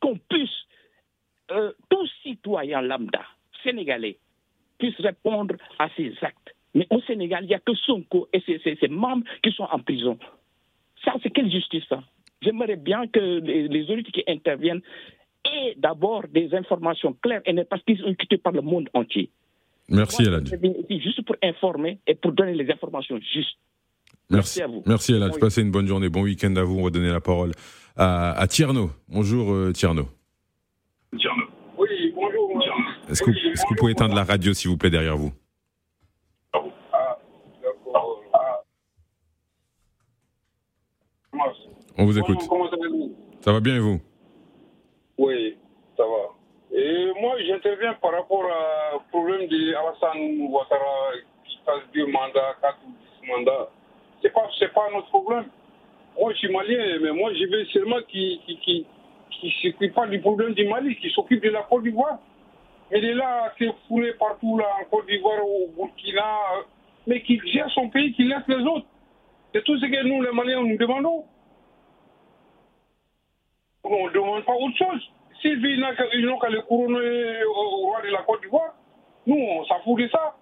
Qu'on 0.00 0.18
puisse, 0.18 0.50
euh, 1.50 1.72
tout 1.88 2.06
citoyen 2.44 2.82
lambda 2.82 3.22
sénégalais 3.62 4.18
puisse 4.78 4.98
répondre 5.00 5.54
à 5.78 5.88
ces 5.96 6.12
actes. 6.22 6.54
Mais 6.74 6.86
au 6.90 7.00
Sénégal, 7.02 7.44
il 7.44 7.48
n'y 7.48 7.54
a 7.54 7.60
que 7.60 7.74
Sonko 7.74 8.28
et 8.32 8.40
ses, 8.40 8.88
membres 8.88 9.24
qui 9.42 9.52
sont 9.52 9.64
en 9.70 9.78
prison. 9.78 10.18
Ça, 11.04 11.14
c'est 11.22 11.30
quelle 11.30 11.50
justice, 11.50 11.84
ça 11.88 12.02
J'aimerais 12.42 12.76
bien 12.76 13.06
que 13.06 13.20
les, 13.20 13.68
les 13.68 14.02
qui 14.02 14.24
interviennent 14.26 14.82
aient 15.44 15.74
d'abord 15.76 16.24
des 16.28 16.52
informations 16.54 17.14
claires 17.22 17.42
et 17.46 17.54
qu'ils 17.86 17.98
sont 17.98 18.14
quittés 18.14 18.38
par 18.38 18.52
le 18.52 18.60
monde 18.60 18.90
entier. 18.92 19.30
Merci, 19.88 20.24
Eladio. 20.24 20.58
Juste 20.90 21.22
pour 21.22 21.36
informer 21.42 21.98
et 22.06 22.14
pour 22.14 22.32
donner 22.32 22.54
les 22.54 22.70
informations 22.70 23.18
justes. 23.20 23.56
Merci, 24.30 24.62
à 24.62 24.66
vous. 24.66 24.82
Merci 24.86 25.12
Eladj. 25.12 25.38
Passez 25.38 25.62
une 25.62 25.70
bonne 25.70 25.86
journée, 25.86 26.08
bon 26.08 26.22
week-end 26.22 26.54
à 26.56 26.62
vous. 26.62 26.80
On 26.80 26.84
va 26.84 26.90
donner 26.90 27.10
la 27.10 27.20
parole 27.20 27.52
à, 27.96 28.32
à 28.32 28.46
Tierno. 28.46 28.90
Bonjour 29.08 29.52
euh, 29.52 29.72
Tierno. 29.72 30.08
Est-ce 33.08 33.22
que, 33.22 33.30
vous 33.30 33.74
pouvez 33.76 33.92
éteindre 33.92 34.14
la 34.14 34.24
radio 34.24 34.52
s'il 34.54 34.70
vous 34.70 34.76
plaît 34.76 34.90
derrière 34.90 35.16
vous 35.16 35.32
On 41.96 42.06
vous 42.06 42.18
écoute. 42.18 42.38
Comment 42.48 42.68
Ça 43.40 43.52
va 43.52 43.60
bien 43.60 43.76
et 43.76 43.78
vous? 43.78 44.00
Oui, 45.16 45.56
ça 45.96 46.02
va. 46.02 46.76
Et 46.76 47.12
moi, 47.20 47.36
j'interviens 47.46 47.94
par 47.94 48.12
rapport 48.12 48.44
au 48.94 49.00
problème 49.10 49.48
d'Alassane 49.48 50.40
Ouattara 50.48 51.12
qui 51.44 51.58
passe 51.64 51.82
deux 51.94 52.06
mandats, 52.06 52.56
quatre 52.60 52.78
ou 52.84 52.90
dix 52.90 53.28
mandats 53.28 53.70
c'est 54.24 54.32
pas, 54.32 54.48
c'est 54.58 54.72
pas 54.72 54.88
notre 54.92 55.08
problème. 55.08 55.44
Moi, 56.18 56.32
je 56.32 56.38
suis 56.38 56.52
malien, 56.52 56.98
mais 57.02 57.12
moi, 57.12 57.30
je 57.34 57.44
veux 57.44 57.64
seulement 57.66 58.00
qui, 58.08 58.40
qui, 58.46 58.56
qui, 58.58 58.86
qui 59.30 59.54
s'occupe 59.62 59.94
pas 59.94 60.06
du 60.06 60.18
problème 60.20 60.54
du 60.54 60.66
Mali, 60.66 60.96
qui 60.96 61.10
s'occupe 61.10 61.42
de 61.42 61.50
la 61.50 61.62
Côte 61.62 61.82
d'Ivoire. 61.82 62.18
Il 62.92 63.04
est 63.04 63.14
là, 63.14 63.52
qui 63.56 63.64
est 63.64 63.74
foulé 63.88 64.12
partout, 64.14 64.58
là, 64.58 64.66
en 64.80 64.84
Côte 64.84 65.06
d'Ivoire, 65.06 65.44
au 65.44 65.68
Burkina, 65.76 66.22
euh, 66.58 66.62
mais 67.06 67.22
qui 67.22 67.40
gère 67.50 67.70
son 67.70 67.88
pays, 67.88 68.12
qui 68.12 68.24
laisse 68.24 68.46
les 68.46 68.62
autres. 68.64 68.86
C'est 69.52 69.64
tout 69.64 69.78
ce 69.78 69.86
que 69.86 70.02
nous, 70.04 70.22
les 70.22 70.32
Maliens, 70.32 70.62
nous 70.62 70.76
demandons. 70.76 71.24
On 73.84 74.06
ne 74.06 74.12
demande 74.12 74.44
pas 74.44 74.54
autre 74.54 74.76
chose. 74.76 75.10
S'ils 75.40 75.80
n'ont 75.80 76.38
qu'à 76.38 76.48
le 76.48 76.62
couronner 76.62 77.44
au 77.44 77.68
roi 77.82 78.02
de 78.02 78.08
la 78.08 78.22
Côte 78.22 78.40
d'Ivoire, 78.42 78.74
nous, 79.26 79.36
on 79.36 79.64
s'en 79.64 79.80
fout 79.80 80.00
de 80.00 80.08
ça. 80.08 80.36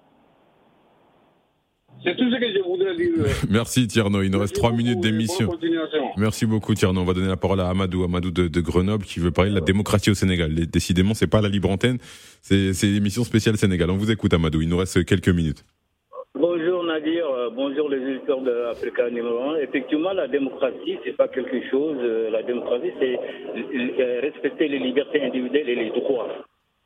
C'est 2.04 2.16
tout 2.16 2.30
ce 2.30 2.40
que 2.40 2.52
je 2.52 2.62
voudrais 2.62 2.96
dire. 2.96 3.12
Merci 3.50 3.86
Tierno, 3.86 4.22
il 4.22 4.30
nous 4.30 4.38
reste 4.40 4.54
trois 4.54 4.72
minutes 4.72 5.00
d'émission. 5.00 5.50
Merci 6.16 6.46
beaucoup 6.46 6.74
Tierno. 6.74 7.00
On 7.00 7.04
va 7.04 7.14
donner 7.14 7.28
la 7.28 7.36
parole 7.36 7.60
à 7.60 7.68
Amadou, 7.68 8.04
Amadou 8.04 8.30
de, 8.30 8.60
Grenoble, 8.60 9.04
qui 9.04 9.20
veut 9.20 9.30
parler 9.30 9.50
de 9.50 9.54
la 9.54 9.60
démocratie 9.60 10.10
au 10.10 10.14
Sénégal. 10.14 10.54
Décidément, 10.54 11.14
c'est 11.14 11.26
pas 11.26 11.40
la 11.40 11.48
libre 11.48 11.70
antenne, 11.70 11.98
c'est 12.40 12.72
l'émission 12.82 13.24
spéciale 13.24 13.56
Sénégal. 13.56 13.90
On 13.90 13.96
vous 13.96 14.10
écoute 14.10 14.32
Amadou, 14.34 14.60
il 14.60 14.68
nous 14.68 14.78
reste 14.78 15.04
quelques 15.04 15.28
minutes. 15.28 15.64
Bonjour 16.34 16.82
Nadir, 16.84 17.26
euh, 17.28 17.50
bonjour 17.50 17.90
les 17.90 17.98
éditeurs 17.98 18.40
de 18.40 18.64
Africa 18.70 19.08
numéro 19.10 19.50
1. 19.50 19.56
Effectivement, 19.58 20.12
la 20.12 20.28
démocratie, 20.28 20.98
c'est 21.04 21.16
pas 21.16 21.28
quelque 21.28 21.68
chose. 21.70 21.96
Euh, 22.00 22.30
la 22.30 22.42
démocratie, 22.42 22.90
c'est 22.98 23.18
euh, 23.54 24.20
respecter 24.22 24.66
les 24.68 24.78
libertés 24.78 25.22
individuelles 25.22 25.68
et 25.68 25.74
les 25.74 25.90
droits. 25.90 26.28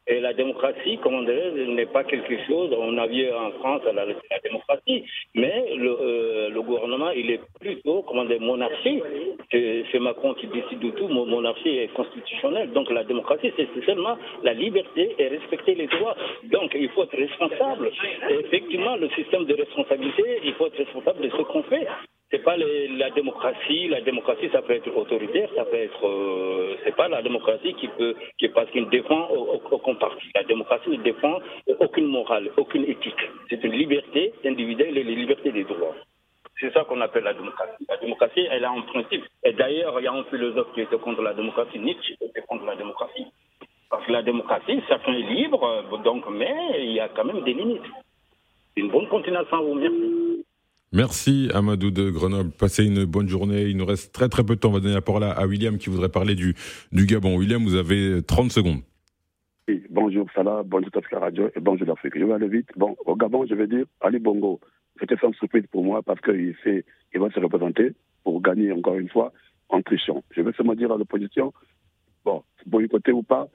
Et 0.09 0.21
la 0.21 0.33
démocratie, 0.35 0.99
comment 1.03 1.23
dire, 1.23 1.53
n'est 1.55 1.87
pas 1.87 2.05
quelque 2.05 2.37
chose, 2.47 2.71
on 2.79 2.97
a 2.97 3.07
vu 3.09 3.29
en 3.33 3.51
France 3.59 3.83
la, 3.87 4.05
la 4.05 4.39
démocratie, 4.43 5.05
mais 5.35 5.75
le, 5.75 5.97
euh, 6.01 6.63
gouvernement, 6.63 7.11
il 7.11 7.31
est 7.31 7.41
plutôt, 7.61 8.03
comment 8.03 8.25
dire, 8.25 8.41
monarchie. 8.41 9.03
C'est 9.51 9.99
Macron 9.99 10.35
qui 10.35 10.47
décide 10.47 10.79
de 10.79 10.91
tout, 10.91 11.09
monarchie 11.09 11.79
est 11.79 11.93
constitutionnelle. 11.95 12.71
Donc 12.73 12.91
la 12.91 13.05
démocratie, 13.05 13.53
c'est 13.57 13.69
seulement 13.85 14.17
la 14.43 14.53
liberté 14.53 15.15
et 15.19 15.29
respecter 15.29 15.75
les 15.75 15.87
droits. 15.87 16.17
Donc 16.45 16.77
il 16.79 16.89
faut 16.91 17.05
être 17.05 17.17
responsable. 17.17 17.91
Et 18.31 18.35
effectivement, 18.35 18.97
le 18.97 19.09
système 19.11 19.45
de 19.45 19.55
responsabilité, 19.55 20.41
il 20.45 20.53
faut 20.55 20.67
être 20.67 20.79
responsable 20.79 21.23
de 21.23 21.31
ce 21.31 21.43
qu'on 21.43 21.63
fait 21.65 21.87
c'est 22.31 22.43
pas 22.43 22.57
la 22.57 23.11
démocratie. 23.11 23.89
La 23.89 24.01
démocratie, 24.01 24.49
ça 24.51 24.63
peut 24.63 24.73
être 24.73 24.95
autoritaire, 24.97 25.49
ça 25.55 25.65
peut 25.65 25.77
être. 25.77 26.07
Euh, 26.07 26.77
c'est 26.85 26.97
pas 26.97 27.09
la 27.09 27.23
démocratie 27.23 27.75
qui 27.75 27.89
peut, 27.89 28.15
qui 28.39 28.49
parce 28.49 28.71
qu'il 28.71 28.89
défend 28.89 29.29
aucun 29.29 29.95
parti. 29.95 30.27
La 30.35 30.43
démocratie 30.45 30.91
ne 30.91 30.97
défend 30.97 31.39
aucune 31.79 32.07
morale, 32.07 32.51
aucune 32.57 32.85
éthique. 32.85 33.31
C'est 33.49 33.63
une 33.63 33.73
liberté 33.73 34.33
individuelle 34.45 34.99
et 34.99 35.05
les 35.05 35.15
libertés 35.15 35.53
des 35.53 35.65
droits. 35.65 35.95
C'est 36.59 36.73
ça 36.73 36.85
qu'on 36.85 37.01
appelle 37.01 37.25
la 37.25 37.35
démocratie. 37.35 37.87
La 37.89 37.99
démocratie, 37.99 38.47
elle 38.51 38.65
a 38.65 38.71
un 38.71 38.81
principe. 38.81 39.25
Et 39.45 39.53
d'ailleurs, 39.53 40.01
il 40.01 40.05
y 40.05 40.09
a 40.09 40.13
un 40.13 40.25
philosophe 40.25 40.73
qui 40.75 40.81
était 40.81 40.99
contre 40.99 41.23
la 41.23 41.35
démocratie, 41.35 41.79
Nietzsche 41.79 42.17
était 42.21 42.43
contre 42.49 42.65
la 42.65 42.77
démocratie. 42.77 43.27
Parce 43.91 44.05
que 44.05 44.13
la 44.13 44.23
démocratie, 44.23 44.81
chacun 44.89 45.13
est 45.13 45.31
libre, 45.31 45.85
donc, 46.03 46.25
mais 46.31 46.55
il 46.79 46.93
y 46.93 47.01
a 47.01 47.09
quand 47.09 47.25
même 47.25 47.43
des 47.43 47.53
limites. 47.53 47.83
Une 48.75 48.89
bonne 48.89 49.07
continuation 49.09 49.59
à 49.59 49.61
vous. 49.61 49.75
Merci. 49.75 50.16
Merci 50.93 51.51
Amadou 51.53 51.91
de 51.91 52.11
Grenoble. 52.11 52.51
Passez 52.51 52.87
une 52.87 53.05
bonne 53.05 53.29
journée. 53.29 53.65
Il 53.65 53.77
nous 53.77 53.85
reste 53.85 54.15
très 54.15 54.29
très 54.29 54.45
peu 54.45 54.55
de 54.55 54.61
temps. 54.61 54.71
On 54.71 54.75
va 54.75 54.81
donner 54.81 54.95
la 54.95 55.03
parole 55.03 55.25
à 55.25 55.47
William 55.47 55.79
qui 55.79 55.91
voudrait 55.91 56.09
parler 56.09 56.35
du, 56.35 56.55
Gabon. 56.93 57.37
William, 57.37 57.63
vous 57.63 57.75
avez 57.75 58.23
30 58.23 58.53
secondes. 58.53 58.81
Oui, 59.69 59.83
bonjour 59.91 60.27
Salah, 60.33 60.63
bonjour 60.65 60.91
Tafka 60.93 61.19
Radio 61.19 61.51
et 61.57 61.61
bonjour 61.61 61.89
l'Afrique. 61.89 62.15
Je 62.17 62.25
vais 62.25 62.33
aller 62.33 62.49
vite. 62.49 62.69
Bon, 62.77 62.97
au 63.05 63.17
Gabon, 63.17 63.45
je 63.47 63.55
vais 63.55 63.67
dire 63.67 63.85
Ali 64.01 64.21
Bongo. 64.21 64.61
C'était 65.01 65.17
sans 65.17 65.33
surprise 65.33 65.65
pour 65.73 65.83
moi 65.83 66.03
parce 66.03 66.21
qu'il 66.21 66.55
il 66.65 67.21
va 67.21 67.31
se 67.31 67.41
représenter 67.41 67.93
pour 68.23 68.41
gagner 68.41 68.71
encore 68.71 68.95
une 68.95 69.09
fois 69.09 69.33
en 69.69 69.83
trichant. 69.83 70.23
Je 70.31 70.41
vais 70.41 70.53
seulement 70.53 70.75
dire 70.75 70.93
à 70.93 70.97
l'opposition, 70.97 71.53
bon, 72.25 72.45
boycotter 72.65 73.13
ou 73.13 73.23
pas, 73.23 73.49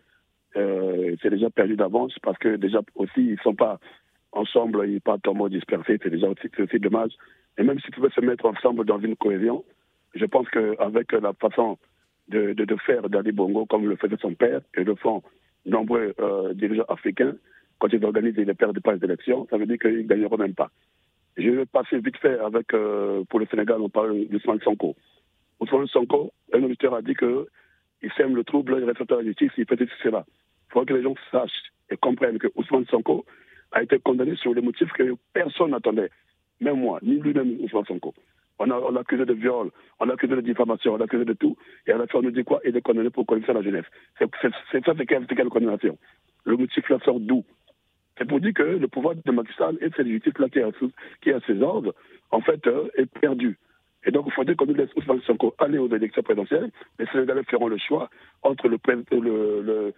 euh, 0.58 1.16
c'est 1.22 1.30
déjà 1.30 1.50
perdu 1.50 1.76
d'avance 1.76 2.14
parce 2.22 2.38
que 2.38 2.58
déjà 2.58 2.82
aussi, 2.96 3.22
ils 3.22 3.32
ne 3.32 3.38
sont 3.44 3.56
pas 3.56 3.80
ensemble, 4.32 4.88
ils 4.88 5.02
partent 5.02 5.28
en 5.28 5.34
mode 5.34 5.52
dispersé, 5.52 6.00
c'est 6.02 6.10
déjà 6.10 6.28
aussi, 6.28 6.80
dommage. 6.80 7.12
Et 7.58 7.64
même 7.64 7.80
s'ils 7.80 7.94
pouvaient 7.94 8.10
se 8.10 8.22
mettre 8.22 8.46
ensemble 8.46 8.86
dans 8.86 9.00
une 9.00 9.16
cohésion, 9.16 9.64
je 10.16 10.26
pense 10.26 10.50
qu'avec 10.50 11.12
la 11.12 11.34
façon 11.34 11.78
de, 12.30 12.56
faire 12.86 13.10
d'Ali 13.10 13.32
Bongo, 13.32 13.66
comme 13.66 13.90
le 13.90 13.96
faisait 13.96 14.18
son 14.22 14.34
père, 14.34 14.62
et 14.76 14.84
le 14.84 14.96
font 14.96 15.22
nombreux 15.66 16.14
euh, 16.20 16.54
dirigeants 16.54 16.86
africains, 16.88 17.36
quand 17.80 17.90
ils 17.92 18.04
organisent 18.06 18.36
les 18.36 18.54
paires 18.54 18.74
de 18.74 18.80
pages 18.80 19.00
d'élection, 19.00 19.48
ça 19.50 19.58
veut 19.58 19.66
dire 19.66 19.78
qu'ils 19.80 19.98
ne 19.98 20.04
gagneront 20.04 20.38
même 20.38 20.54
pas. 20.54 20.70
Je 21.38 21.50
vais 21.50 21.66
passer 21.66 22.00
vite 22.00 22.18
fait 22.18 22.40
avec, 22.40 22.74
euh, 22.74 23.24
pour 23.30 23.40
le 23.40 23.48
Sénégal, 23.48 23.82
on 23.82 23.90
parle 23.90 24.28
d'Ousmane 24.28 24.60
Sonko. 24.62 24.96
Ousmane 25.60 25.88
Sonko, 25.88 26.32
un 26.54 26.64
auditeur 26.64 26.94
a 26.94 27.02
dit 27.02 27.16
qu'il 27.16 28.12
sème 28.18 28.36
le 28.36 28.44
trouble, 28.44 28.78
il 28.80 28.86
reste 28.86 29.10
la 29.10 29.24
justice, 29.24 29.52
il 29.58 29.66
fait 29.66 29.78
cela. 30.04 30.26
Il 30.28 30.74
faut 30.74 30.86
que 30.86 30.94
les 30.94 31.04
gens 31.04 31.16
sachent 31.32 31.72
et 31.90 31.98
comprennent 31.98 32.40
que 32.40 32.48
Ousmane 32.56 32.86
Sonko 32.86 33.26
a 33.72 33.84
été 33.84 34.00
condamné 34.00 34.36
sur 34.36 34.54
des 34.54 34.62
motifs 34.62 34.92
que 34.94 35.16
personne 35.34 35.72
n'attendait. 35.72 36.10
Même 36.60 36.80
moi, 36.80 37.00
ni 37.02 37.16
lui-même 37.20 37.58
Ousmane 37.62 37.86
Sonko. 37.86 38.14
On 38.60 38.66
l'a 38.66 39.00
accusé 39.00 39.26
de 39.26 39.34
viol, 39.34 39.72
on 40.00 40.06
l'a 40.06 40.14
accusé 40.14 40.36
de 40.36 40.42
diffamation, 40.42 40.94
on 40.94 40.98
l'a 40.98 41.06
accusé 41.06 41.26
de 41.26 41.34
tout. 41.34 41.58
Et 41.88 41.92
à 41.92 41.98
la 41.98 42.06
fin, 42.06 42.20
on 42.20 42.22
nous 42.22 42.32
dit 42.32 42.44
quoi? 42.44 42.60
Il 42.64 42.78
est 42.78 42.82
condamné 42.82 43.10
pour 43.10 43.26
corruption 43.26 43.54
à 43.54 43.58
la 43.58 43.64
jeunesse. 43.64 43.86
C'est 44.20 44.30
ça, 44.86 44.94
c'est 44.98 45.06
quelle, 45.08 45.26
condamnation? 45.50 45.98
Le 46.46 46.58
motif 46.58 46.88
là 46.90 47.00
sort 47.04 47.20
d'où? 47.20 47.44
C'est 48.18 48.28
pour 48.28 48.40
dire 48.40 48.54
que 48.54 48.62
le 48.62 48.88
pouvoir 48.88 49.16
de 49.16 49.32
Macky 49.32 49.52
et 49.80 49.90
cette 49.96 50.06
justice-là 50.08 50.48
qui, 50.50 50.60
qui 51.24 51.30
est 51.30 51.34
à 51.34 51.40
ses 51.48 51.60
ordres, 51.62 51.96
en 52.30 52.42
fait, 52.42 52.68
euh, 52.68 52.88
est 52.96 53.08
perdu. 53.20 53.58
Et 54.06 54.12
donc, 54.12 54.26
il 54.28 54.34
faudrait 54.34 54.56
qu'on 54.56 54.66
nous 54.66 54.74
laisse 54.74 54.90
Ousmane 54.96 55.22
Sonko 55.22 55.54
aller 55.60 55.78
aux 55.78 55.90
élections 55.90 56.24
présidentielles. 56.24 56.70
Les 57.00 57.06
Sénégalais 57.08 57.44
feront 57.44 57.68
le 57.68 57.78
choix 57.78 58.10
entre 58.42 58.68
le, 58.68 58.78
le, 59.12 59.94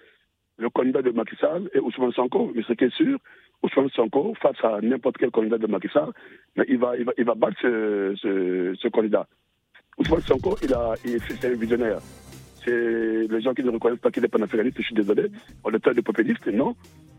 le 0.58 0.70
candidat 0.70 1.02
de 1.02 1.12
Macky 1.12 1.36
Sall 1.38 1.70
et 1.74 1.80
Ousmane 1.80 2.12
Sonko. 2.12 2.52
Mais 2.56 2.64
ce 2.64 2.74
qui 2.74 2.86
est 2.86 2.96
sûr, 2.96 3.18
Ousmane 3.64 3.90
Sonko, 3.90 4.34
face 4.42 4.64
à 4.64 4.80
n'importe 4.82 5.18
quel 5.18 5.32
candidat 5.32 5.58
de 5.58 5.68
Macky 5.68 5.88
Sall, 5.90 6.12
il, 6.68 6.78
va, 6.78 6.96
il, 6.98 7.06
va, 7.06 7.14
il 7.18 7.26
va 7.26 7.36
battre 7.36 7.58
ce, 7.62 8.88
candidat. 8.90 9.28
Ousmane 9.98 10.22
Sonko, 10.22 10.58
il 10.64 10.74
a, 10.74 10.94
c'est 11.04 11.46
un 11.46 11.56
visionnaire. 11.56 12.00
C'est 12.64 13.28
les 13.28 13.42
gens 13.42 13.54
qui 13.54 13.64
ne 13.64 13.72
reconnaissent 13.72 14.00
pas 14.00 14.12
qu'il 14.12 14.24
est 14.24 14.30
panafricaniste, 14.30 14.78
je 14.78 14.84
suis 14.84 14.96
désolé. 14.96 15.30
On 15.64 15.72
est 15.72 15.94
de 15.94 16.02
populiste, 16.02 16.48
non 16.48 16.76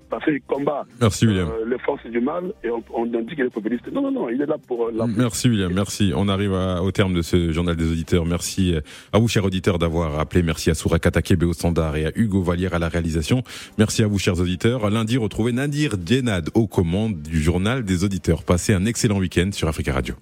parce 0.09 0.25
qu'il 0.25 0.41
combat 0.43 0.85
merci, 1.01 1.27
William. 1.27 1.49
Euh, 1.49 1.69
les 1.69 1.79
forces 1.79 2.07
du 2.07 2.21
mal 2.21 2.53
et 2.63 2.71
on, 2.71 2.83
on 2.95 3.07
dit 3.07 3.35
qu'il 3.35 3.45
est 3.45 3.51
populiste. 3.51 3.87
Non, 3.93 4.03
non, 4.03 4.13
non, 4.13 4.29
il 4.29 4.41
est 4.41 4.47
là 4.47 4.57
pour... 4.67 4.87
Euh, 4.87 4.93
la... 4.95 5.07
Merci 5.07 5.49
William, 5.49 5.73
merci. 5.73 6.13
On 6.15 6.29
arrive 6.29 6.55
à, 6.55 6.83
au 6.83 6.91
terme 6.91 7.15
de 7.15 7.23
ce 7.23 7.53
journal 7.53 7.77
des 7.77 7.91
auditeurs. 7.91 8.27
Merci 8.27 8.75
à 9.13 9.19
vous, 9.19 9.29
chers 9.29 9.45
auditeurs, 9.45 9.79
d'avoir 9.79 10.19
appelé. 10.19 10.43
Merci 10.43 10.71
à 10.71 10.75
Soura 10.75 10.99
Katakebe 10.99 11.45
au 11.45 11.53
standard 11.53 11.97
et 11.97 12.07
à 12.07 12.13
Hugo 12.15 12.43
Vallière 12.43 12.75
à 12.75 12.79
la 12.79 12.89
réalisation. 12.89 13.43
Merci 13.79 14.03
à 14.03 14.07
vous, 14.07 14.19
chers 14.19 14.41
auditeurs. 14.41 14.91
Lundi, 14.91 15.17
retrouvez 15.17 15.53
Nadir 15.53 15.97
Djenad 16.05 16.51
aux 16.55 16.67
commandes 16.67 17.23
du 17.23 17.43
journal 17.43 17.85
des 17.85 18.05
auditeurs. 18.05 18.43
Passez 18.43 18.75
un 18.75 18.87
excellent 18.87 19.19
week-end 19.19 19.51
sur 19.53 19.69
Africa 19.69 19.93
Radio. 19.93 20.15